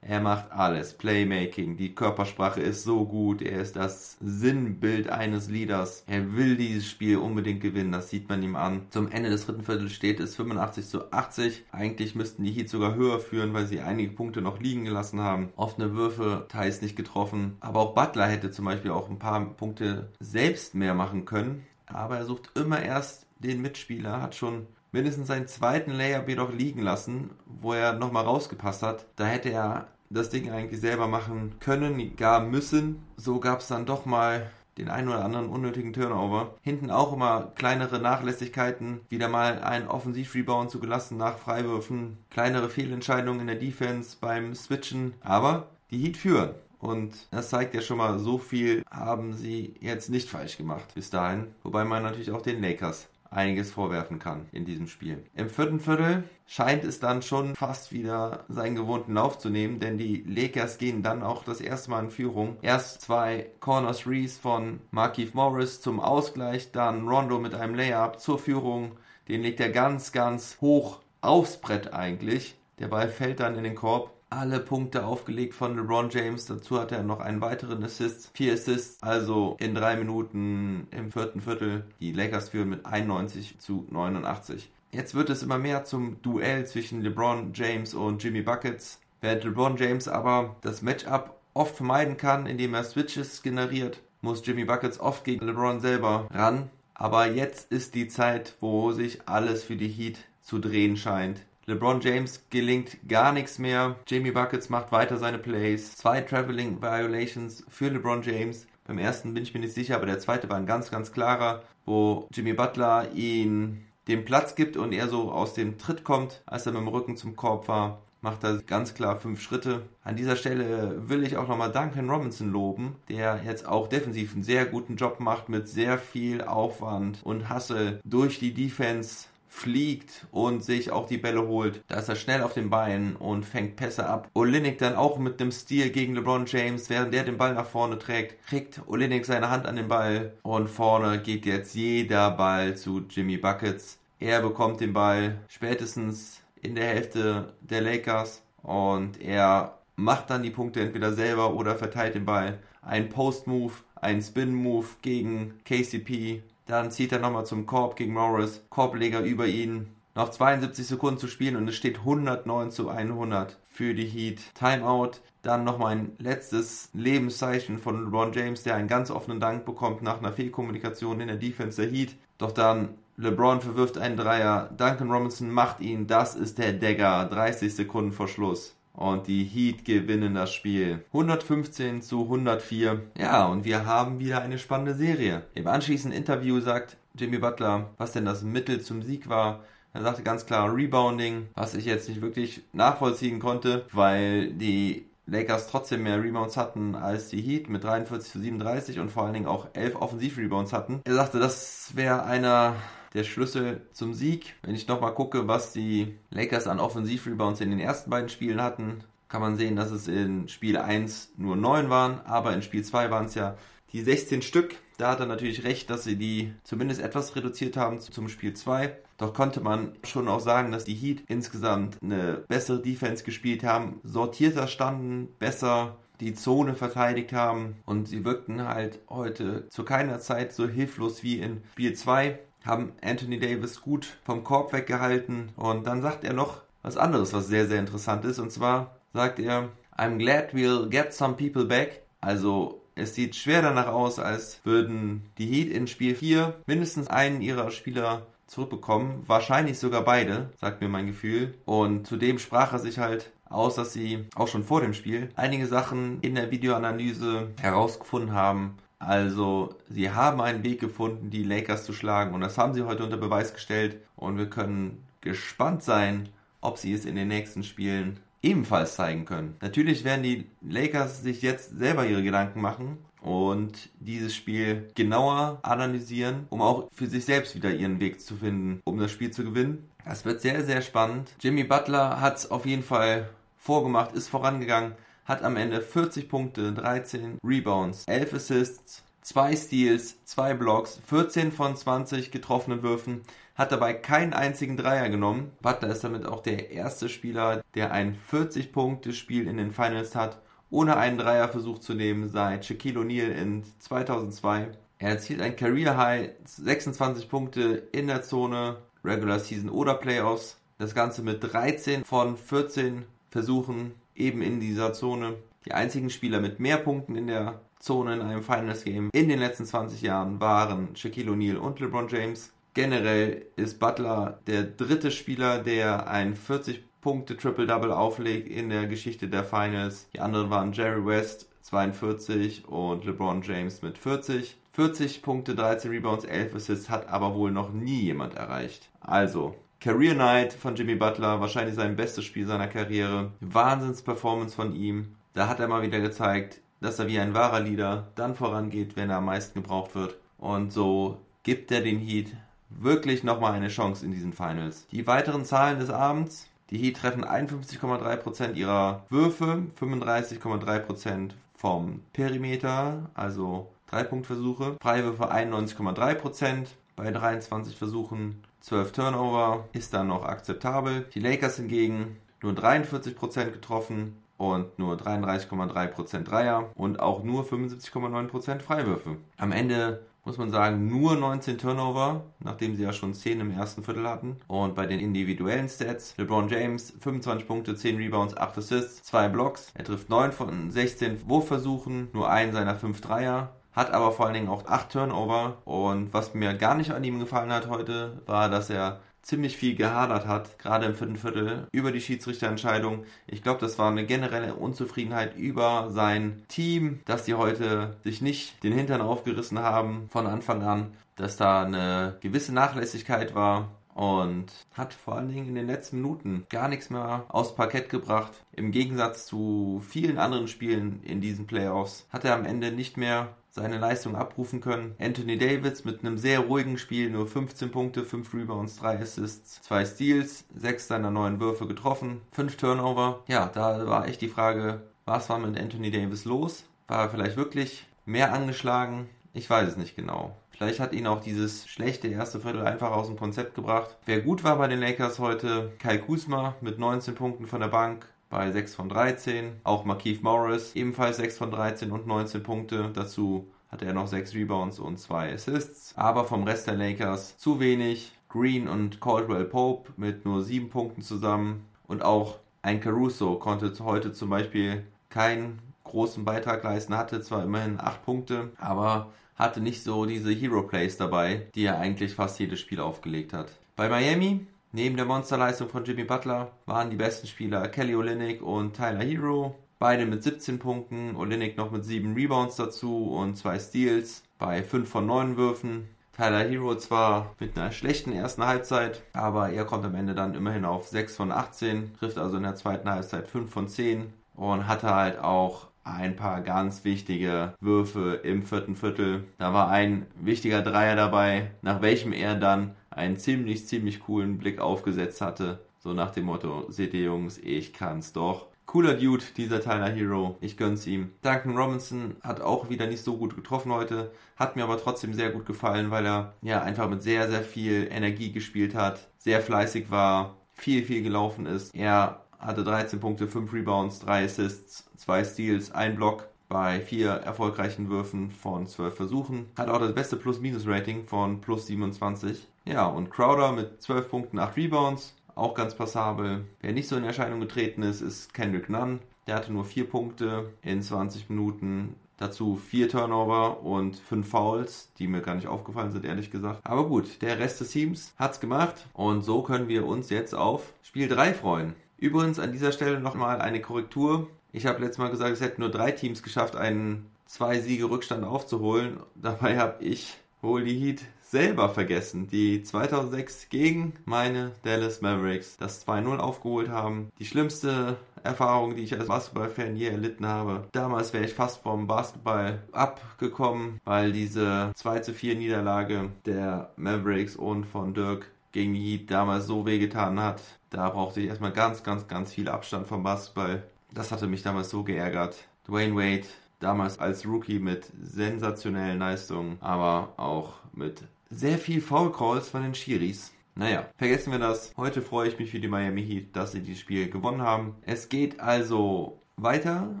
Er 0.06 0.20
macht 0.20 0.52
alles. 0.52 0.92
Playmaking, 0.92 1.78
die 1.78 1.94
Körpersprache 1.94 2.60
ist 2.60 2.84
so 2.84 3.06
gut. 3.06 3.40
Er 3.40 3.60
ist 3.60 3.74
das 3.74 4.18
Sinnbild 4.20 5.08
eines 5.08 5.48
Leaders. 5.48 6.04
Er 6.06 6.36
will 6.36 6.56
dieses 6.56 6.86
Spiel 6.86 7.16
unbedingt 7.16 7.62
gewinnen. 7.62 7.92
Das 7.92 8.10
sieht 8.10 8.28
man 8.28 8.42
ihm 8.42 8.54
an. 8.54 8.82
Zum 8.90 9.10
Ende 9.10 9.30
des 9.30 9.46
dritten 9.46 9.62
Viertels 9.62 9.94
steht 9.94 10.20
es 10.20 10.36
85 10.36 10.86
zu 10.86 11.10
80. 11.10 11.64
Eigentlich 11.72 12.14
müssten 12.14 12.44
die 12.44 12.52
Heat 12.52 12.68
sogar 12.68 12.94
höher 12.94 13.18
führen, 13.18 13.54
weil 13.54 13.66
sie 13.66 13.80
einige 13.80 14.12
Punkte 14.12 14.42
noch 14.42 14.60
liegen 14.60 14.84
gelassen 14.84 15.20
haben. 15.20 15.48
Offene 15.56 15.94
Würfe, 15.94 16.46
teils 16.50 16.82
nicht 16.82 16.96
getroffen. 16.96 17.56
Aber 17.60 17.80
auch 17.80 17.94
Butler 17.94 18.26
hätte 18.26 18.50
zum 18.50 18.66
Beispiel 18.66 18.90
auch 18.90 19.08
ein 19.08 19.18
paar 19.18 19.42
Punkte 19.54 20.10
selbst 20.20 20.74
mehr 20.74 20.94
machen 20.94 21.24
können. 21.24 21.64
Aber 21.86 22.18
er 22.18 22.26
sucht 22.26 22.50
immer 22.54 22.82
erst 22.82 23.26
den 23.38 23.62
Mitspieler, 23.62 24.20
hat 24.20 24.34
schon 24.34 24.66
mindestens 24.92 25.26
seinen 25.26 25.48
zweiten 25.48 25.90
Layup 25.90 26.28
jedoch 26.28 26.52
liegen 26.52 26.80
lassen, 26.80 27.30
wo 27.46 27.72
er 27.72 27.94
nochmal 27.94 28.24
rausgepasst 28.24 28.82
hat. 28.82 29.06
Da 29.16 29.26
hätte 29.26 29.50
er 29.50 29.88
das 30.10 30.30
Ding 30.30 30.50
eigentlich 30.50 30.80
selber 30.80 31.08
machen 31.08 31.54
können, 31.60 32.16
gar 32.16 32.40
müssen. 32.40 33.02
So 33.16 33.40
gab 33.40 33.60
es 33.60 33.68
dann 33.68 33.86
doch 33.86 34.06
mal 34.06 34.50
den 34.78 34.88
einen 34.88 35.08
oder 35.08 35.24
anderen 35.24 35.48
unnötigen 35.48 35.92
Turnover. 35.92 36.54
Hinten 36.62 36.90
auch 36.90 37.12
immer 37.12 37.52
kleinere 37.54 37.98
Nachlässigkeiten, 37.98 39.00
wieder 39.08 39.28
mal 39.28 39.60
ein 39.60 39.88
Offensiv-Rebound 39.88 40.70
zugelassen 40.70 41.16
nach 41.16 41.38
Freiwürfen, 41.38 42.18
kleinere 42.30 42.68
Fehlentscheidungen 42.68 43.42
in 43.42 43.46
der 43.46 43.56
Defense 43.56 44.16
beim 44.20 44.54
Switchen, 44.54 45.14
aber 45.20 45.68
die 45.90 45.98
Heat 45.98 46.16
führen. 46.16 46.50
Und 46.78 47.14
das 47.30 47.48
zeigt 47.48 47.74
ja 47.74 47.80
schon 47.80 47.96
mal, 47.96 48.18
so 48.18 48.36
viel 48.36 48.82
haben 48.90 49.32
sie 49.32 49.74
jetzt 49.80 50.10
nicht 50.10 50.28
falsch 50.28 50.58
gemacht 50.58 50.94
bis 50.94 51.08
dahin. 51.08 51.46
Wobei 51.62 51.84
man 51.84 52.02
natürlich 52.02 52.30
auch 52.30 52.42
den 52.42 52.60
Lakers 52.60 53.08
einiges 53.34 53.72
vorwerfen 53.72 54.18
kann 54.18 54.46
in 54.52 54.64
diesem 54.64 54.86
Spiel. 54.86 55.24
Im 55.34 55.48
vierten 55.48 55.80
Viertel 55.80 56.24
scheint 56.46 56.84
es 56.84 57.00
dann 57.00 57.22
schon 57.22 57.54
fast 57.54 57.92
wieder 57.92 58.44
seinen 58.48 58.76
gewohnten 58.76 59.14
Lauf 59.14 59.38
zu 59.38 59.50
nehmen, 59.50 59.80
denn 59.80 59.98
die 59.98 60.22
Lakers 60.26 60.78
gehen 60.78 61.02
dann 61.02 61.22
auch 61.22 61.44
das 61.44 61.60
erste 61.60 61.90
Mal 61.90 62.04
in 62.04 62.10
Führung. 62.10 62.56
Erst 62.62 63.00
zwei 63.00 63.50
Corner 63.60 63.92
Threes 63.92 64.38
von 64.38 64.80
Markeith 64.90 65.34
Morris 65.34 65.80
zum 65.80 66.00
Ausgleich, 66.00 66.72
dann 66.72 67.08
Rondo 67.08 67.38
mit 67.38 67.54
einem 67.54 67.74
Layup 67.74 68.20
zur 68.20 68.38
Führung. 68.38 68.92
Den 69.28 69.42
legt 69.42 69.60
er 69.60 69.70
ganz, 69.70 70.12
ganz 70.12 70.58
hoch 70.60 71.00
aufs 71.20 71.56
Brett 71.56 71.92
eigentlich. 71.92 72.56
Der 72.78 72.88
Ball 72.88 73.08
fällt 73.08 73.40
dann 73.40 73.56
in 73.56 73.64
den 73.64 73.74
Korb 73.74 74.13
alle 74.34 74.60
Punkte 74.60 75.06
aufgelegt 75.06 75.54
von 75.54 75.76
LeBron 75.76 76.10
James. 76.10 76.46
Dazu 76.46 76.80
hat 76.80 76.92
er 76.92 77.02
noch 77.02 77.20
einen 77.20 77.40
weiteren 77.40 77.82
Assist. 77.84 78.30
Vier 78.34 78.54
Assists, 78.54 79.02
also 79.02 79.56
in 79.60 79.74
drei 79.74 79.96
Minuten 79.96 80.88
im 80.90 81.12
vierten 81.12 81.40
Viertel. 81.40 81.84
Die 82.00 82.12
Lakers 82.12 82.50
führen 82.50 82.70
mit 82.70 82.84
91 82.84 83.58
zu 83.58 83.86
89. 83.90 84.70
Jetzt 84.92 85.14
wird 85.14 85.30
es 85.30 85.42
immer 85.42 85.58
mehr 85.58 85.84
zum 85.84 86.20
Duell 86.22 86.66
zwischen 86.66 87.02
LeBron 87.02 87.52
James 87.54 87.94
und 87.94 88.22
Jimmy 88.22 88.42
Buckets. 88.42 89.00
Während 89.20 89.44
LeBron 89.44 89.76
James 89.76 90.08
aber 90.08 90.56
das 90.62 90.82
Matchup 90.82 91.38
oft 91.54 91.76
vermeiden 91.76 92.16
kann, 92.16 92.46
indem 92.46 92.74
er 92.74 92.84
Switches 92.84 93.42
generiert, 93.42 94.00
muss 94.20 94.44
Jimmy 94.44 94.64
Buckets 94.64 95.00
oft 95.00 95.24
gegen 95.24 95.46
LeBron 95.46 95.80
selber 95.80 96.28
ran. 96.32 96.70
Aber 96.94 97.26
jetzt 97.30 97.72
ist 97.72 97.94
die 97.94 98.08
Zeit, 98.08 98.54
wo 98.60 98.92
sich 98.92 99.28
alles 99.28 99.64
für 99.64 99.76
die 99.76 99.88
Heat 99.88 100.18
zu 100.42 100.58
drehen 100.58 100.96
scheint. 100.96 101.40
LeBron 101.66 102.02
James 102.02 102.44
gelingt 102.50 102.98
gar 103.08 103.32
nichts 103.32 103.58
mehr. 103.58 103.96
Jamie 104.06 104.32
Buckets 104.32 104.68
macht 104.68 104.92
weiter 104.92 105.16
seine 105.16 105.38
Plays. 105.38 105.96
Zwei 105.96 106.20
Traveling 106.20 106.82
Violations 106.82 107.64
für 107.68 107.88
LeBron 107.88 108.22
James. 108.22 108.66
Beim 108.86 108.98
ersten 108.98 109.32
bin 109.32 109.42
ich 109.42 109.54
mir 109.54 109.60
nicht 109.60 109.74
sicher, 109.74 109.96
aber 109.96 110.04
der 110.04 110.18
zweite 110.18 110.50
war 110.50 110.58
ein 110.58 110.66
ganz, 110.66 110.90
ganz 110.90 111.10
klarer, 111.10 111.62
wo 111.86 112.28
Jimmy 112.30 112.52
Butler 112.52 113.12
ihn 113.14 113.86
den 114.08 114.26
Platz 114.26 114.54
gibt 114.54 114.76
und 114.76 114.92
er 114.92 115.08
so 115.08 115.32
aus 115.32 115.54
dem 115.54 115.78
Tritt 115.78 116.04
kommt, 116.04 116.42
als 116.44 116.66
er 116.66 116.72
mit 116.72 116.82
dem 116.82 116.88
Rücken 116.88 117.16
zum 117.16 117.34
Korb 117.34 117.66
war. 117.66 118.02
Macht 118.20 118.44
er 118.44 118.58
ganz 118.62 118.94
klar 118.94 119.18
fünf 119.18 119.40
Schritte. 119.40 119.82
An 120.02 120.16
dieser 120.16 120.36
Stelle 120.36 121.08
will 121.08 121.24
ich 121.24 121.36
auch 121.38 121.48
nochmal 121.48 121.72
Duncan 121.72 122.10
Robinson 122.10 122.50
loben, 122.50 122.96
der 123.08 123.40
jetzt 123.44 123.66
auch 123.66 123.86
defensiv 123.86 124.34
einen 124.34 124.42
sehr 124.42 124.66
guten 124.66 124.96
Job 124.96 125.20
macht 125.20 125.48
mit 125.48 125.68
sehr 125.68 125.98
viel 125.98 126.42
Aufwand 126.42 127.20
und 127.22 127.48
Hustle 127.48 128.00
durch 128.04 128.38
die 128.38 128.54
Defense 128.54 129.28
fliegt 129.54 130.26
und 130.32 130.64
sich 130.64 130.90
auch 130.90 131.06
die 131.06 131.16
Bälle 131.16 131.46
holt. 131.46 131.84
Da 131.86 132.00
ist 132.00 132.08
er 132.08 132.16
schnell 132.16 132.42
auf 132.42 132.54
den 132.54 132.70
Beinen 132.70 133.14
und 133.14 133.44
fängt 133.44 133.76
Pässe 133.76 134.06
ab. 134.06 134.28
Olinik 134.34 134.78
dann 134.78 134.96
auch 134.96 135.16
mit 135.16 135.38
dem 135.38 135.52
Stil 135.52 135.90
gegen 135.90 136.16
LeBron 136.16 136.46
James, 136.46 136.90
während 136.90 137.14
der 137.14 137.22
den 137.22 137.38
Ball 137.38 137.54
nach 137.54 137.66
vorne 137.66 137.98
trägt, 137.98 138.44
kriegt 138.48 138.82
Olinik 138.86 139.24
seine 139.24 139.50
Hand 139.50 139.66
an 139.66 139.76
den 139.76 139.88
Ball 139.88 140.32
und 140.42 140.68
vorne 140.68 141.20
geht 141.20 141.46
jetzt 141.46 141.74
jeder 141.74 142.32
Ball 142.32 142.76
zu 142.76 143.04
Jimmy 143.08 143.36
Buckets. 143.36 143.98
Er 144.18 144.42
bekommt 144.42 144.80
den 144.80 144.92
Ball 144.92 145.38
spätestens 145.48 146.40
in 146.60 146.74
der 146.74 146.86
Hälfte 146.86 147.54
der 147.60 147.80
Lakers 147.80 148.42
und 148.62 149.20
er 149.22 149.78
macht 149.94 150.30
dann 150.30 150.42
die 150.42 150.50
Punkte 150.50 150.80
entweder 150.80 151.12
selber 151.12 151.54
oder 151.54 151.76
verteilt 151.76 152.16
den 152.16 152.24
Ball. 152.24 152.58
Ein 152.82 153.08
Post-Move, 153.08 153.72
ein 153.94 154.20
Spin-Move 154.20 154.88
gegen 155.00 155.60
KCP 155.64 156.42
dann 156.66 156.90
zieht 156.90 157.12
er 157.12 157.18
nochmal 157.18 157.46
zum 157.46 157.66
Korb 157.66 157.96
gegen 157.96 158.14
Morris. 158.14 158.64
Korbleger 158.70 159.20
über 159.20 159.46
ihn. 159.46 159.94
Noch 160.14 160.30
72 160.30 160.86
Sekunden 160.86 161.18
zu 161.18 161.26
spielen 161.26 161.56
und 161.56 161.68
es 161.68 161.74
steht 161.74 161.98
109 161.98 162.70
zu 162.70 162.88
100 162.88 163.58
für 163.68 163.94
die 163.94 164.06
Heat. 164.06 164.40
Timeout. 164.54 165.20
Dann 165.42 165.64
nochmal 165.64 165.96
ein 165.96 166.12
letztes 166.18 166.88
Lebenszeichen 166.94 167.78
von 167.78 168.04
LeBron 168.04 168.32
James, 168.32 168.62
der 168.62 168.76
einen 168.76 168.88
ganz 168.88 169.10
offenen 169.10 169.40
Dank 169.40 169.66
bekommt 169.66 170.02
nach 170.02 170.18
einer 170.18 170.32
Fehlkommunikation 170.32 171.20
in 171.20 171.26
der 171.26 171.36
Defense 171.36 171.82
der 171.82 171.90
Heat. 171.90 172.16
Doch 172.38 172.52
dann 172.52 172.94
LeBron 173.16 173.60
verwirft 173.60 173.98
einen 173.98 174.16
Dreier. 174.16 174.70
Duncan 174.76 175.10
Robinson 175.10 175.50
macht 175.50 175.80
ihn. 175.80 176.06
Das 176.06 176.34
ist 176.34 176.58
der 176.58 176.72
Dagger. 176.72 177.26
30 177.26 177.74
Sekunden 177.74 178.12
vor 178.12 178.28
Schluss. 178.28 178.76
Und 178.94 179.26
die 179.26 179.44
Heat 179.44 179.84
gewinnen 179.84 180.34
das 180.34 180.54
Spiel. 180.54 181.04
115 181.08 182.00
zu 182.00 182.22
104. 182.22 183.02
Ja, 183.18 183.46
und 183.46 183.64
wir 183.64 183.86
haben 183.86 184.20
wieder 184.20 184.40
eine 184.40 184.58
spannende 184.58 184.94
Serie. 184.94 185.42
Im 185.54 185.66
anschließenden 185.66 186.16
Interview 186.16 186.60
sagt 186.60 186.96
Jimmy 187.14 187.38
Butler, 187.38 187.90
was 187.98 188.12
denn 188.12 188.24
das 188.24 188.42
Mittel 188.42 188.80
zum 188.80 189.02
Sieg 189.02 189.28
war. 189.28 189.64
Er 189.92 190.02
sagte 190.02 190.22
ganz 190.22 190.46
klar 190.46 190.74
Rebounding, 190.74 191.48
was 191.54 191.74
ich 191.74 191.84
jetzt 191.84 192.08
nicht 192.08 192.20
wirklich 192.20 192.62
nachvollziehen 192.72 193.38
konnte, 193.38 193.86
weil 193.92 194.52
die 194.52 195.06
Lakers 195.26 195.68
trotzdem 195.68 196.02
mehr 196.02 196.22
Rebounds 196.22 196.56
hatten 196.56 196.94
als 196.94 197.28
die 197.28 197.40
Heat 197.40 197.68
mit 197.68 197.84
43 197.84 198.32
zu 198.32 198.38
37 198.40 198.98
und 198.98 199.10
vor 199.10 199.24
allen 199.24 199.34
Dingen 199.34 199.46
auch 199.46 199.68
11 199.72 199.96
Offensiv-Rebounds 199.96 200.72
hatten. 200.72 201.00
Er 201.04 201.14
sagte, 201.14 201.38
das 201.38 201.92
wäre 201.94 202.24
einer 202.24 202.74
der 203.14 203.24
Schlüssel 203.24 203.82
zum 203.92 204.12
Sieg. 204.12 204.54
Wenn 204.62 204.74
ich 204.74 204.88
nochmal 204.88 205.14
gucke, 205.14 205.48
was 205.48 205.72
die 205.72 206.18
Lakers 206.30 206.66
an 206.66 206.80
Offensivrebounds 206.80 207.60
in 207.60 207.70
den 207.70 207.80
ersten 207.80 208.10
beiden 208.10 208.28
Spielen 208.28 208.60
hatten, 208.60 209.04
kann 209.28 209.40
man 209.40 209.56
sehen, 209.56 209.76
dass 209.76 209.90
es 209.90 210.08
in 210.08 210.48
Spiel 210.48 210.76
1 210.76 211.34
nur 211.36 211.56
9 211.56 211.90
waren, 211.90 212.20
aber 212.24 212.52
in 212.52 212.62
Spiel 212.62 212.84
2 212.84 213.10
waren 213.10 213.26
es 213.26 213.34
ja 213.34 213.56
die 213.92 214.02
16 214.02 214.42
Stück. 214.42 214.76
Da 214.98 215.10
hat 215.10 215.20
er 215.20 215.26
natürlich 215.26 215.64
recht, 215.64 215.90
dass 215.90 216.04
sie 216.04 216.16
die 216.16 216.52
zumindest 216.62 217.00
etwas 217.00 217.34
reduziert 217.34 217.76
haben 217.76 218.00
zum 218.00 218.28
Spiel 218.28 218.54
2. 218.54 218.96
Doch 219.18 219.32
konnte 219.32 219.60
man 219.60 219.92
schon 220.04 220.28
auch 220.28 220.40
sagen, 220.40 220.72
dass 220.72 220.84
die 220.84 220.94
Heat 220.94 221.22
insgesamt 221.28 221.98
eine 222.02 222.44
bessere 222.48 222.80
Defense 222.80 223.24
gespielt 223.24 223.64
haben, 223.64 224.00
sortierter 224.02 224.66
standen, 224.66 225.28
besser 225.38 225.96
die 226.20 226.34
Zone 226.34 226.74
verteidigt 226.74 227.32
haben 227.32 227.76
und 227.86 228.08
sie 228.08 228.24
wirkten 228.24 228.66
halt 228.66 229.00
heute 229.08 229.68
zu 229.68 229.84
keiner 229.84 230.20
Zeit 230.20 230.52
so 230.52 230.68
hilflos 230.68 231.22
wie 231.24 231.40
in 231.40 231.62
Spiel 231.72 231.94
2 231.94 232.38
haben 232.64 232.92
Anthony 233.02 233.38
Davis 233.38 233.80
gut 233.80 234.16
vom 234.24 234.44
Korb 234.44 234.72
weggehalten. 234.72 235.50
Und 235.56 235.86
dann 235.86 236.02
sagt 236.02 236.24
er 236.24 236.32
noch 236.32 236.62
was 236.82 236.96
anderes, 236.96 237.32
was 237.32 237.48
sehr, 237.48 237.66
sehr 237.66 237.80
interessant 237.80 238.24
ist. 238.24 238.38
Und 238.38 238.50
zwar 238.50 238.96
sagt 239.12 239.38
er, 239.38 239.70
I'm 239.96 240.18
glad 240.18 240.52
we'll 240.52 240.88
get 240.88 241.12
some 241.12 241.34
people 241.34 241.64
back. 241.64 242.02
Also 242.20 242.82
es 242.94 243.14
sieht 243.14 243.36
schwer 243.36 243.62
danach 243.62 243.88
aus, 243.88 244.18
als 244.18 244.60
würden 244.64 245.30
die 245.38 245.46
Heat 245.46 245.70
in 245.70 245.86
Spiel 245.86 246.14
4 246.14 246.54
mindestens 246.66 247.08
einen 247.08 247.42
ihrer 247.42 247.70
Spieler 247.70 248.26
zurückbekommen. 248.46 249.22
Wahrscheinlich 249.26 249.78
sogar 249.78 250.02
beide, 250.02 250.50
sagt 250.60 250.80
mir 250.80 250.88
mein 250.88 251.06
Gefühl. 251.06 251.54
Und 251.64 252.06
zudem 252.06 252.38
sprach 252.38 252.72
er 252.72 252.78
sich 252.78 252.98
halt 252.98 253.30
aus, 253.48 253.76
dass 253.76 253.92
sie 253.92 254.26
auch 254.34 254.48
schon 254.48 254.64
vor 254.64 254.80
dem 254.80 254.94
Spiel 254.94 255.28
einige 255.36 255.66
Sachen 255.66 256.20
in 256.20 256.34
der 256.34 256.50
Videoanalyse 256.50 257.48
herausgefunden 257.60 258.32
haben, 258.32 258.76
also, 258.98 259.74
sie 259.88 260.10
haben 260.10 260.40
einen 260.40 260.62
Weg 260.62 260.80
gefunden, 260.80 261.30
die 261.30 261.42
Lakers 261.42 261.84
zu 261.84 261.92
schlagen 261.92 262.34
und 262.34 262.40
das 262.40 262.56
haben 262.58 262.74
sie 262.74 262.82
heute 262.82 263.04
unter 263.04 263.16
Beweis 263.16 263.52
gestellt 263.52 263.98
und 264.16 264.38
wir 264.38 264.48
können 264.48 265.04
gespannt 265.20 265.82
sein, 265.82 266.28
ob 266.60 266.78
sie 266.78 266.92
es 266.92 267.04
in 267.04 267.16
den 267.16 267.28
nächsten 267.28 267.62
Spielen 267.62 268.20
ebenfalls 268.42 268.94
zeigen 268.96 269.24
können. 269.24 269.56
Natürlich 269.60 270.04
werden 270.04 270.22
die 270.22 270.46
Lakers 270.60 271.22
sich 271.22 271.42
jetzt 271.42 271.78
selber 271.78 272.06
ihre 272.06 272.22
Gedanken 272.22 272.60
machen 272.60 272.98
und 273.20 273.88
dieses 274.00 274.34
Spiel 274.34 274.88
genauer 274.94 275.58
analysieren, 275.62 276.46
um 276.50 276.60
auch 276.60 276.88
für 276.92 277.06
sich 277.06 277.24
selbst 277.24 277.54
wieder 277.54 277.72
ihren 277.72 278.00
Weg 278.00 278.20
zu 278.20 278.36
finden, 278.36 278.80
um 278.84 278.98
das 278.98 279.10
Spiel 279.10 279.30
zu 279.30 279.44
gewinnen. 279.44 279.88
Es 280.04 280.26
wird 280.26 280.42
sehr, 280.42 280.62
sehr 280.64 280.82
spannend. 280.82 281.30
Jimmy 281.40 281.64
Butler 281.64 282.20
hat 282.20 282.36
es 282.36 282.50
auf 282.50 282.66
jeden 282.66 282.82
Fall 282.82 283.30
vorgemacht, 283.56 284.12
ist 284.12 284.28
vorangegangen 284.28 284.92
hat 285.24 285.42
am 285.42 285.56
Ende 285.56 285.80
40 285.80 286.28
Punkte, 286.28 286.72
13 286.72 287.38
Rebounds, 287.44 288.04
11 288.06 288.34
Assists, 288.34 289.04
2 289.22 289.56
Steals, 289.56 290.22
2 290.24 290.54
Blocks, 290.54 291.00
14 291.06 291.50
von 291.50 291.76
20 291.76 292.30
getroffenen 292.30 292.82
Würfen, 292.82 293.22
hat 293.54 293.72
dabei 293.72 293.94
keinen 293.94 294.34
einzigen 294.34 294.76
Dreier 294.76 295.08
genommen. 295.08 295.52
Butler 295.62 295.88
ist 295.88 296.04
damit 296.04 296.26
auch 296.26 296.42
der 296.42 296.70
erste 296.70 297.08
Spieler, 297.08 297.62
der 297.74 297.92
ein 297.92 298.16
40-Punkte-Spiel 298.30 299.48
in 299.48 299.56
den 299.56 299.70
Finals 299.70 300.14
hat, 300.14 300.42
ohne 300.70 300.96
einen 300.96 301.18
Dreierversuch 301.18 301.78
zu 301.78 301.94
nehmen 301.94 302.28
seit 302.28 302.66
Shaquille 302.66 303.00
O'Neal 303.00 303.30
in 303.30 303.64
2002. 303.78 304.68
Er 304.98 305.08
erzielt 305.08 305.40
ein 305.40 305.56
Career 305.56 305.96
High 305.96 306.30
26 306.44 307.28
Punkte 307.28 307.88
in 307.92 308.08
der 308.08 308.22
Zone, 308.22 308.78
Regular 309.04 309.38
Season 309.38 309.70
oder 309.70 309.94
Playoffs. 309.94 310.58
Das 310.78 310.94
Ganze 310.94 311.22
mit 311.22 311.42
13 311.42 312.04
von 312.04 312.36
14 312.36 313.04
Versuchen 313.30 313.94
eben 314.14 314.42
in 314.42 314.60
dieser 314.60 314.92
Zone. 314.92 315.34
Die 315.66 315.72
einzigen 315.72 316.10
Spieler 316.10 316.40
mit 316.40 316.60
mehr 316.60 316.76
Punkten 316.76 317.16
in 317.16 317.26
der 317.26 317.60
Zone 317.78 318.14
in 318.14 318.22
einem 318.22 318.42
Finals 318.42 318.84
Game 318.84 319.10
in 319.12 319.28
den 319.28 319.38
letzten 319.38 319.66
20 319.66 320.02
Jahren 320.02 320.40
waren 320.40 320.94
Shaquille 320.96 321.32
O'Neal 321.32 321.56
und 321.56 321.80
LeBron 321.80 322.08
James. 322.08 322.52
Generell 322.74 323.46
ist 323.56 323.78
Butler 323.78 324.40
der 324.46 324.64
dritte 324.64 325.10
Spieler, 325.10 325.58
der 325.58 326.08
ein 326.08 326.34
40 326.34 326.82
Punkte 327.00 327.36
Triple-Double 327.36 327.92
auflegt 327.92 328.48
in 328.48 328.70
der 328.70 328.86
Geschichte 328.86 329.28
der 329.28 329.44
Finals. 329.44 330.08
Die 330.14 330.20
anderen 330.20 330.50
waren 330.50 330.72
Jerry 330.72 331.04
West 331.04 331.50
42 331.60 332.66
und 332.66 333.04
LeBron 333.04 333.42
James 333.42 333.82
mit 333.82 333.98
40. 333.98 334.56
40 334.72 335.22
Punkte, 335.22 335.54
13 335.54 335.90
Rebounds, 335.90 336.24
11 336.24 336.54
Assists 336.54 336.90
hat 336.90 337.08
aber 337.08 337.34
wohl 337.34 337.52
noch 337.52 337.72
nie 337.72 338.00
jemand 338.00 338.34
erreicht. 338.34 338.90
Also, 339.00 339.54
Career 339.84 340.14
Night 340.14 340.54
von 340.54 340.76
Jimmy 340.76 340.94
Butler, 340.94 341.42
wahrscheinlich 341.42 341.74
sein 341.74 341.94
bestes 341.94 342.24
Spiel 342.24 342.46
seiner 342.46 342.68
Karriere. 342.68 343.32
Wahnsinns-Performance 343.40 344.56
von 344.56 344.74
ihm. 344.74 345.14
Da 345.34 345.46
hat 345.46 345.60
er 345.60 345.68
mal 345.68 345.82
wieder 345.82 346.00
gezeigt, 346.00 346.62
dass 346.80 346.98
er 346.98 347.06
wie 347.06 347.18
ein 347.18 347.34
wahrer 347.34 347.60
Leader 347.60 348.08
dann 348.14 348.34
vorangeht, 348.34 348.96
wenn 348.96 349.10
er 349.10 349.18
am 349.18 349.26
meisten 349.26 349.60
gebraucht 349.60 349.94
wird. 349.94 350.16
Und 350.38 350.72
so 350.72 351.18
gibt 351.42 351.70
er 351.70 351.82
den 351.82 351.98
Heat 351.98 352.34
wirklich 352.70 353.24
nochmal 353.24 353.52
eine 353.52 353.68
Chance 353.68 354.06
in 354.06 354.12
diesen 354.12 354.32
Finals. 354.32 354.86
Die 354.86 355.06
weiteren 355.06 355.44
Zahlen 355.44 355.78
des 355.78 355.90
Abends. 355.90 356.48
Die 356.70 356.78
Heat 356.78 356.96
treffen 356.96 357.22
51,3% 357.22 358.54
ihrer 358.54 359.04
Würfe, 359.10 359.64
35,3% 359.78 361.32
vom 361.54 362.00
Perimeter, 362.14 363.10
also 363.12 363.70
Dreipunktversuche. 363.90 364.78
Freiwürfe 364.80 365.30
91,3% 365.30 366.68
bei 366.96 367.10
23 367.10 367.76
Versuchen. 367.76 368.40
12 368.64 368.92
Turnover 368.92 369.68
ist 369.74 369.92
dann 369.92 370.06
noch 370.06 370.24
akzeptabel. 370.24 371.04
Die 371.14 371.20
Lakers 371.20 371.56
hingegen 371.56 372.16
nur 372.40 372.54
43% 372.54 373.50
getroffen 373.50 374.16
und 374.38 374.78
nur 374.78 374.96
33,3% 374.96 376.22
Dreier 376.22 376.70
und 376.74 376.98
auch 376.98 377.22
nur 377.22 377.44
75,9% 377.44 378.60
Freiwürfe. 378.60 379.18
Am 379.36 379.52
Ende 379.52 380.06
muss 380.24 380.38
man 380.38 380.50
sagen, 380.50 380.88
nur 380.88 381.14
19 381.14 381.58
Turnover, 381.58 382.24
nachdem 382.40 382.74
sie 382.74 382.84
ja 382.84 382.94
schon 382.94 383.12
10 383.12 383.40
im 383.40 383.50
ersten 383.50 383.84
Viertel 383.84 384.08
hatten. 384.08 384.36
Und 384.46 384.74
bei 384.74 384.86
den 384.86 384.98
individuellen 384.98 385.68
Stats, 385.68 386.14
LeBron 386.16 386.48
James 386.48 386.94
25 387.00 387.46
Punkte, 387.46 387.76
10 387.76 387.98
Rebounds, 387.98 388.34
8 388.34 388.56
Assists, 388.56 389.02
2 389.02 389.28
Blocks. 389.28 389.72
Er 389.74 389.84
trifft 389.84 390.08
9 390.08 390.32
von 390.32 390.70
16 390.70 391.28
Wurfversuchen, 391.28 392.08
nur 392.14 392.30
einen 392.30 392.54
seiner 392.54 392.76
5 392.76 393.02
Dreier 393.02 393.52
hat 393.74 393.92
aber 393.92 394.12
vor 394.12 394.26
allen 394.26 394.34
Dingen 394.34 394.48
auch 394.48 394.66
8 394.66 394.90
Turnover. 394.90 395.58
Und 395.64 396.14
was 396.14 396.34
mir 396.34 396.54
gar 396.54 396.74
nicht 396.74 396.92
an 396.92 397.04
ihm 397.04 397.18
gefallen 397.18 397.52
hat 397.52 397.68
heute, 397.68 398.22
war, 398.26 398.48
dass 398.48 398.70
er 398.70 399.00
ziemlich 399.22 399.56
viel 399.56 399.74
gehadert 399.74 400.26
hat, 400.26 400.58
gerade 400.58 400.86
im 400.86 400.94
vierten 400.94 401.16
Viertel, 401.16 401.66
über 401.72 401.92
die 401.92 402.00
Schiedsrichterentscheidung. 402.00 403.04
Ich 403.26 403.42
glaube, 403.42 403.60
das 403.60 403.78
war 403.78 403.90
eine 403.90 404.04
generelle 404.04 404.54
Unzufriedenheit 404.54 405.36
über 405.36 405.88
sein 405.90 406.44
Team, 406.48 407.00
dass 407.06 407.24
die 407.24 407.34
heute 407.34 407.96
sich 408.04 408.20
nicht 408.20 408.62
den 408.62 408.74
Hintern 408.74 409.00
aufgerissen 409.00 409.58
haben 409.58 410.08
von 410.10 410.26
Anfang 410.26 410.62
an, 410.62 410.94
dass 411.16 411.36
da 411.36 411.62
eine 411.62 412.18
gewisse 412.20 412.52
Nachlässigkeit 412.52 413.34
war 413.34 413.70
und 413.94 414.46
hat 414.74 414.92
vor 414.92 415.14
allen 415.14 415.28
Dingen 415.28 415.48
in 415.48 415.54
den 415.54 415.68
letzten 415.68 416.02
Minuten 416.02 416.46
gar 416.50 416.68
nichts 416.68 416.90
mehr 416.90 417.24
aufs 417.28 417.54
Parkett 417.54 417.88
gebracht. 417.88 418.32
Im 418.52 418.72
Gegensatz 418.72 419.24
zu 419.26 419.82
vielen 419.88 420.18
anderen 420.18 420.48
Spielen 420.48 421.00
in 421.02 421.20
diesen 421.20 421.46
Playoffs 421.46 422.06
hat 422.10 422.24
er 422.24 422.34
am 422.34 422.44
Ende 422.44 422.72
nicht 422.72 422.96
mehr 422.96 423.28
seine 423.54 423.78
Leistung 423.78 424.16
abrufen 424.16 424.60
können. 424.60 424.96
Anthony 424.98 425.38
Davis 425.38 425.84
mit 425.84 426.00
einem 426.00 426.18
sehr 426.18 426.40
ruhigen 426.40 426.76
Spiel, 426.76 427.08
nur 427.08 427.28
15 427.28 427.70
Punkte, 427.70 428.04
5 428.04 428.34
Rebounds, 428.34 428.78
3 428.78 428.98
Assists, 428.98 429.62
2 429.62 429.84
Steals, 429.84 430.44
6 430.56 430.88
seiner 430.88 431.12
neuen 431.12 431.38
Würfe 431.38 431.68
getroffen, 431.68 432.20
5 432.32 432.56
Turnover. 432.56 433.22
Ja, 433.28 433.48
da 433.54 433.86
war 433.86 434.08
echt 434.08 434.20
die 434.22 434.28
Frage, 434.28 434.82
was 435.04 435.30
war 435.30 435.38
mit 435.38 435.56
Anthony 435.56 435.92
Davis 435.92 436.24
los? 436.24 436.64
War 436.88 437.04
er 437.04 437.10
vielleicht 437.10 437.36
wirklich 437.36 437.86
mehr 438.04 438.32
angeschlagen? 438.32 439.08
Ich 439.32 439.48
weiß 439.48 439.68
es 439.68 439.76
nicht 439.76 439.94
genau. 439.94 440.36
Vielleicht 440.50 440.80
hat 440.80 440.92
ihn 440.92 441.06
auch 441.06 441.20
dieses 441.20 441.68
schlechte 441.68 442.08
erste 442.08 442.40
Viertel 442.40 442.66
einfach 442.66 442.90
aus 442.90 443.06
dem 443.06 443.16
Konzept 443.16 443.54
gebracht. 443.54 443.96
Wer 444.04 444.20
gut 444.20 444.42
war 444.42 444.58
bei 444.58 444.66
den 444.66 444.80
Lakers 444.80 445.20
heute, 445.20 445.72
Kai 445.78 445.98
Kusma 445.98 446.56
mit 446.60 446.80
19 446.80 447.14
Punkten 447.14 447.46
von 447.46 447.60
der 447.60 447.68
Bank, 447.68 448.06
bei 448.34 448.50
6 448.50 448.74
von 448.74 448.88
13. 448.88 449.60
Auch 449.62 449.84
Markeith 449.84 450.24
Morris 450.24 450.74
ebenfalls 450.74 451.18
6 451.18 451.38
von 451.38 451.52
13 451.52 451.92
und 451.92 452.08
19 452.08 452.42
Punkte. 452.42 452.90
Dazu 452.92 453.46
hatte 453.68 453.84
er 453.84 453.92
noch 453.92 454.08
6 454.08 454.34
Rebounds 454.34 454.80
und 454.80 454.98
2 454.98 455.32
Assists. 455.32 455.96
Aber 455.96 456.24
vom 456.24 456.42
Rest 456.42 456.66
der 456.66 456.74
Lakers 456.74 457.38
zu 457.38 457.60
wenig. 457.60 458.10
Green 458.28 458.66
und 458.66 459.00
Caldwell 459.00 459.44
Pope 459.44 459.92
mit 459.96 460.24
nur 460.24 460.42
7 460.42 460.68
Punkten 460.68 461.00
zusammen. 461.00 461.64
Und 461.86 462.02
auch 462.02 462.40
ein 462.62 462.80
Caruso 462.80 463.36
konnte 463.36 463.72
heute 463.84 464.12
zum 464.12 464.30
Beispiel 464.30 464.84
keinen 465.10 465.60
großen 465.84 466.24
Beitrag 466.24 466.64
leisten, 466.64 466.96
hatte 466.96 467.20
zwar 467.20 467.44
immerhin 467.44 467.78
8 467.78 468.04
Punkte, 468.04 468.50
aber 468.58 469.12
hatte 469.36 469.60
nicht 469.60 469.84
so 469.84 470.06
diese 470.06 470.32
Hero 470.32 470.64
Plays 470.64 470.96
dabei, 470.96 471.46
die 471.54 471.66
er 471.66 471.78
eigentlich 471.78 472.16
fast 472.16 472.40
jedes 472.40 472.58
Spiel 472.58 472.80
aufgelegt 472.80 473.32
hat. 473.32 473.52
Bei 473.76 473.88
Miami 473.88 474.44
Neben 474.76 474.96
der 474.96 475.04
Monsterleistung 475.04 475.68
von 475.68 475.84
Jimmy 475.84 476.02
Butler 476.02 476.50
waren 476.66 476.90
die 476.90 476.96
besten 476.96 477.28
Spieler 477.28 477.68
Kelly 477.68 477.94
Olynyk 477.94 478.42
und 478.42 478.74
Tyler 478.74 479.04
Hero. 479.04 479.54
Beide 479.78 480.04
mit 480.04 480.24
17 480.24 480.58
Punkten, 480.58 481.14
Olynyk 481.14 481.56
noch 481.56 481.70
mit 481.70 481.84
7 481.84 482.12
Rebounds 482.14 482.56
dazu 482.56 483.12
und 483.12 483.36
2 483.36 483.60
Steals 483.60 484.24
bei 484.36 484.64
5 484.64 484.90
von 484.90 485.06
9 485.06 485.36
Würfen. 485.36 485.88
Tyler 486.16 486.40
Hero 486.40 486.74
zwar 486.74 487.36
mit 487.38 487.56
einer 487.56 487.70
schlechten 487.70 488.12
ersten 488.12 488.44
Halbzeit, 488.44 489.04
aber 489.12 489.50
er 489.50 489.64
kommt 489.64 489.84
am 489.84 489.94
Ende 489.94 490.16
dann 490.16 490.34
immerhin 490.34 490.64
auf 490.64 490.88
6 490.88 491.14
von 491.14 491.30
18, 491.30 491.94
trifft 491.96 492.18
also 492.18 492.36
in 492.36 492.42
der 492.42 492.56
zweiten 492.56 492.90
Halbzeit 492.90 493.28
5 493.28 493.48
von 493.52 493.68
10 493.68 494.12
und 494.34 494.66
hatte 494.66 494.92
halt 494.92 495.20
auch 495.20 495.68
ein 495.84 496.16
paar 496.16 496.40
ganz 496.40 496.84
wichtige 496.84 497.54
Würfe 497.60 498.14
im 498.24 498.42
vierten 498.42 498.74
Viertel. 498.74 499.24
Da 499.38 499.52
war 499.52 499.68
ein 499.68 500.06
wichtiger 500.20 500.62
Dreier 500.62 500.96
dabei, 500.96 501.50
nach 501.62 501.80
welchem 501.82 502.12
er 502.12 502.34
dann 502.34 502.74
einen 502.94 503.16
ziemlich, 503.16 503.66
ziemlich 503.66 504.00
coolen 504.00 504.38
Blick 504.38 504.60
aufgesetzt 504.60 505.20
hatte. 505.20 505.60
So 505.78 505.92
nach 505.92 506.10
dem 506.10 506.24
Motto, 506.24 506.66
seht 506.70 506.94
ihr 506.94 507.04
Jungs, 507.04 507.38
ich 507.38 507.72
kann's 507.72 508.12
doch. 508.12 508.46
Cooler 508.66 508.94
Dude, 508.94 509.22
dieser 509.36 509.60
Tyler 509.60 509.90
Hero. 509.90 510.36
Ich 510.40 510.56
gönn's 510.56 510.86
ihm. 510.86 511.10
Duncan 511.22 511.56
Robinson 511.56 512.16
hat 512.22 512.40
auch 512.40 512.70
wieder 512.70 512.86
nicht 512.86 513.04
so 513.04 513.16
gut 513.16 513.36
getroffen 513.36 513.70
heute. 513.72 514.10
Hat 514.36 514.56
mir 514.56 514.64
aber 514.64 514.78
trotzdem 514.78 515.12
sehr 515.12 515.30
gut 515.30 515.46
gefallen, 515.46 515.90
weil 515.90 516.06
er 516.06 516.32
ja 516.42 516.62
einfach 516.62 516.88
mit 516.88 517.02
sehr, 517.02 517.28
sehr 517.28 517.42
viel 517.42 517.88
Energie 517.90 518.32
gespielt 518.32 518.74
hat. 518.74 519.08
Sehr 519.18 519.40
fleißig 519.42 519.90
war. 519.90 520.36
Viel, 520.54 520.82
viel 520.82 521.02
gelaufen 521.02 521.46
ist. 521.46 521.74
Er 521.74 522.22
hatte 522.38 522.64
13 522.64 523.00
Punkte, 523.00 523.28
5 523.28 523.52
Rebounds, 523.52 524.00
3 524.00 524.24
Assists, 524.24 524.90
2 524.96 525.24
Steals, 525.24 525.70
1 525.70 525.96
Block 525.96 526.28
bei 526.48 526.80
vier 526.80 527.10
erfolgreichen 527.10 527.88
Würfen 527.88 528.30
von 528.30 528.66
12 528.66 528.94
Versuchen. 528.94 529.46
Hat 529.56 529.68
auch 529.68 529.80
das 529.80 529.94
beste 529.94 530.16
Plus-Minus-Rating 530.16 531.06
von 531.06 531.40
plus 531.40 531.66
27. 531.66 532.46
Ja, 532.64 532.86
und 532.86 533.10
Crowder 533.10 533.52
mit 533.52 533.82
12 533.82 534.08
Punkten, 534.08 534.38
8 534.38 534.56
Rebounds, 534.56 535.14
auch 535.34 535.54
ganz 535.54 535.74
passabel. 535.74 536.44
Wer 536.60 536.72
nicht 536.72 536.88
so 536.88 536.96
in 536.96 537.04
Erscheinung 537.04 537.40
getreten 537.40 537.82
ist, 537.82 538.00
ist 538.00 538.32
Kendrick 538.32 538.70
Nunn. 538.70 539.00
Der 539.26 539.36
hatte 539.36 539.52
nur 539.52 539.64
4 539.64 539.88
Punkte 539.88 540.52
in 540.62 540.82
20 540.82 541.28
Minuten. 541.28 541.96
Dazu 542.16 542.56
4 542.56 542.88
Turnover 542.88 543.62
und 543.62 543.96
5 543.96 544.28
Fouls, 544.28 544.92
die 544.98 545.08
mir 545.08 545.20
gar 545.20 545.34
nicht 545.34 545.48
aufgefallen 545.48 545.90
sind, 545.90 546.04
ehrlich 546.04 546.30
gesagt. 546.30 546.60
Aber 546.64 546.86
gut, 546.86 547.20
der 547.22 547.38
Rest 547.38 547.60
des 547.60 547.70
Teams 547.70 548.14
hat's 548.16 548.40
gemacht 548.40 548.86
und 548.94 549.22
so 549.22 549.42
können 549.42 549.68
wir 549.68 549.84
uns 549.86 550.10
jetzt 550.10 550.34
auf 550.34 550.72
Spiel 550.82 551.08
3 551.08 551.34
freuen. 551.34 551.74
Übrigens 551.98 552.38
an 552.38 552.52
dieser 552.52 552.72
Stelle 552.72 553.00
nochmal 553.00 553.40
eine 553.40 553.60
Korrektur. 553.60 554.28
Ich 554.52 554.66
habe 554.66 554.80
letztes 554.80 554.98
Mal 554.98 555.10
gesagt, 555.10 555.32
es 555.32 555.40
hätten 555.40 555.60
nur 555.60 555.70
drei 555.70 555.90
Teams 555.90 556.22
geschafft, 556.22 556.54
einen 556.54 557.10
zwei 557.26 557.58
Siege 557.60 557.90
Rückstand 557.90 558.24
aufzuholen. 558.24 559.00
Dabei 559.16 559.58
habe 559.58 559.82
ich 559.82 560.16
die 560.42 560.78
Heat 560.78 561.00
selber 561.34 561.68
vergessen, 561.68 562.28
die 562.28 562.62
2006 562.62 563.48
gegen 563.48 563.94
meine 564.04 564.52
Dallas 564.62 565.00
Mavericks 565.00 565.56
das 565.56 565.84
2-0 565.84 566.18
aufgeholt 566.18 566.68
haben. 566.68 567.10
Die 567.18 567.24
schlimmste 567.24 567.96
Erfahrung, 568.22 568.76
die 568.76 568.84
ich 568.84 568.96
als 568.96 569.08
Basketballfan 569.08 569.74
je 569.74 569.88
erlitten 569.88 570.28
habe. 570.28 570.68
Damals 570.70 571.12
wäre 571.12 571.24
ich 571.24 571.34
fast 571.34 571.60
vom 571.64 571.88
Basketball 571.88 572.62
abgekommen, 572.70 573.80
weil 573.84 574.12
diese 574.12 574.70
2 574.76 575.02
4 575.12 575.34
Niederlage 575.34 576.10
der 576.24 576.70
Mavericks 576.76 577.34
und 577.34 577.64
von 577.64 577.94
Dirk 577.94 578.30
gegen 578.52 578.72
die 578.74 578.98
Heat 578.98 579.10
damals 579.10 579.48
so 579.48 579.66
wehgetan 579.66 580.20
hat. 580.20 580.40
Da 580.70 580.88
brauchte 580.90 581.20
ich 581.20 581.26
erstmal 581.26 581.52
ganz, 581.52 581.82
ganz, 581.82 582.06
ganz 582.06 582.32
viel 582.32 582.48
Abstand 582.48 582.86
vom 582.86 583.02
Basketball. 583.02 583.64
Das 583.92 584.12
hatte 584.12 584.28
mich 584.28 584.44
damals 584.44 584.70
so 584.70 584.84
geärgert. 584.84 585.48
Dwayne 585.66 585.96
Wade 585.96 586.28
damals 586.60 587.00
als 587.00 587.26
Rookie 587.26 587.58
mit 587.58 587.90
sensationellen 588.00 589.00
Leistungen, 589.00 589.58
aber 589.60 590.14
auch 590.16 590.52
mit 590.72 591.02
sehr 591.34 591.58
viel 591.58 591.80
Foul 591.80 592.12
Calls 592.12 592.48
von 592.48 592.62
den 592.62 592.74
Shiris. 592.74 593.32
Naja, 593.56 593.88
vergessen 593.96 594.32
wir 594.32 594.38
das. 594.38 594.72
Heute 594.76 595.02
freue 595.02 595.28
ich 595.28 595.38
mich 595.38 595.50
für 595.50 595.60
die 595.60 595.68
Miami 595.68 596.04
Heat, 596.04 596.34
dass 596.36 596.52
sie 596.52 596.60
dieses 596.60 596.80
Spiel 596.80 597.10
gewonnen 597.10 597.42
haben. 597.42 597.74
Es 597.82 598.08
geht 598.08 598.40
also 598.40 599.20
weiter 599.36 600.00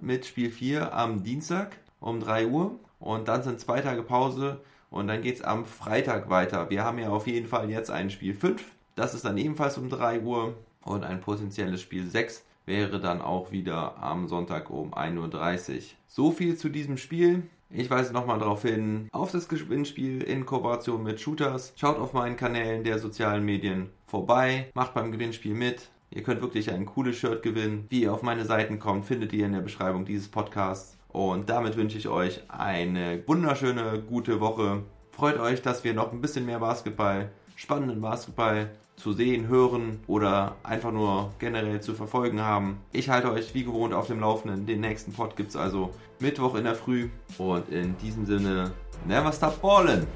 mit 0.00 0.26
Spiel 0.26 0.50
4 0.50 0.94
am 0.94 1.22
Dienstag 1.22 1.78
um 2.00 2.20
3 2.20 2.46
Uhr 2.46 2.78
und 2.98 3.28
dann 3.28 3.42
sind 3.42 3.60
zwei 3.60 3.80
Tage 3.80 4.02
Pause 4.02 4.60
und 4.90 5.08
dann 5.08 5.22
geht 5.22 5.36
es 5.36 5.42
am 5.42 5.64
Freitag 5.64 6.28
weiter. 6.28 6.68
Wir 6.70 6.84
haben 6.84 6.98
ja 6.98 7.08
auf 7.08 7.26
jeden 7.26 7.48
Fall 7.48 7.70
jetzt 7.70 7.90
ein 7.90 8.10
Spiel 8.10 8.34
5. 8.34 8.62
Das 8.94 9.14
ist 9.14 9.24
dann 9.24 9.38
ebenfalls 9.38 9.78
um 9.78 9.88
3 9.88 10.20
Uhr. 10.20 10.54
Und 10.84 11.04
ein 11.04 11.20
potenzielles 11.20 11.80
Spiel 11.80 12.06
6 12.06 12.44
wäre 12.66 13.00
dann 13.00 13.22
auch 13.22 13.52
wieder 13.52 14.02
am 14.02 14.28
Sonntag 14.28 14.68
um 14.68 14.92
1.30 14.92 15.74
Uhr. 15.76 15.82
So 16.08 16.30
viel 16.30 16.56
zu 16.56 16.68
diesem 16.68 16.96
Spiel. 16.96 17.44
Ich 17.74 17.88
weise 17.88 18.12
nochmal 18.12 18.38
darauf 18.38 18.62
hin, 18.62 19.08
auf 19.12 19.32
das 19.32 19.48
Gewinnspiel 19.48 20.22
in 20.22 20.44
Kooperation 20.44 21.02
mit 21.02 21.20
Shooters. 21.20 21.72
Schaut 21.76 21.98
auf 21.98 22.12
meinen 22.12 22.36
Kanälen 22.36 22.84
der 22.84 22.98
sozialen 22.98 23.46
Medien 23.46 23.88
vorbei, 24.04 24.70
macht 24.74 24.92
beim 24.92 25.10
Gewinnspiel 25.10 25.54
mit. 25.54 25.88
Ihr 26.10 26.22
könnt 26.22 26.42
wirklich 26.42 26.70
ein 26.70 26.84
cooles 26.84 27.16
Shirt 27.16 27.42
gewinnen. 27.42 27.86
Wie 27.88 28.02
ihr 28.02 28.12
auf 28.12 28.22
meine 28.22 28.44
Seiten 28.44 28.78
kommt, 28.78 29.06
findet 29.06 29.32
ihr 29.32 29.46
in 29.46 29.54
der 29.54 29.62
Beschreibung 29.62 30.04
dieses 30.04 30.28
Podcasts. 30.28 30.98
Und 31.08 31.48
damit 31.48 31.78
wünsche 31.78 31.96
ich 31.96 32.08
euch 32.08 32.42
eine 32.48 33.22
wunderschöne, 33.26 34.02
gute 34.06 34.40
Woche. 34.40 34.82
Freut 35.10 35.40
euch, 35.40 35.62
dass 35.62 35.82
wir 35.82 35.94
noch 35.94 36.12
ein 36.12 36.20
bisschen 36.20 36.44
mehr 36.44 36.58
Basketball, 36.58 37.30
spannenden 37.56 38.02
Basketball 38.02 38.68
zu 38.96 39.12
sehen, 39.12 39.48
hören 39.48 40.00
oder 40.06 40.56
einfach 40.62 40.92
nur 40.92 41.32
generell 41.38 41.80
zu 41.80 41.94
verfolgen 41.94 42.40
haben. 42.40 42.78
Ich 42.92 43.08
halte 43.08 43.32
euch 43.32 43.54
wie 43.54 43.64
gewohnt 43.64 43.94
auf 43.94 44.06
dem 44.06 44.20
Laufenden. 44.20 44.66
Den 44.66 44.80
nächsten 44.80 45.12
Pod 45.12 45.36
gibt 45.36 45.50
es 45.50 45.56
also 45.56 45.90
Mittwoch 46.20 46.54
in 46.54 46.64
der 46.64 46.74
Früh. 46.74 47.08
Und 47.38 47.68
in 47.70 47.96
diesem 47.98 48.26
Sinne, 48.26 48.72
never 49.06 49.32
stop 49.32 49.60
ballin'! 49.60 50.06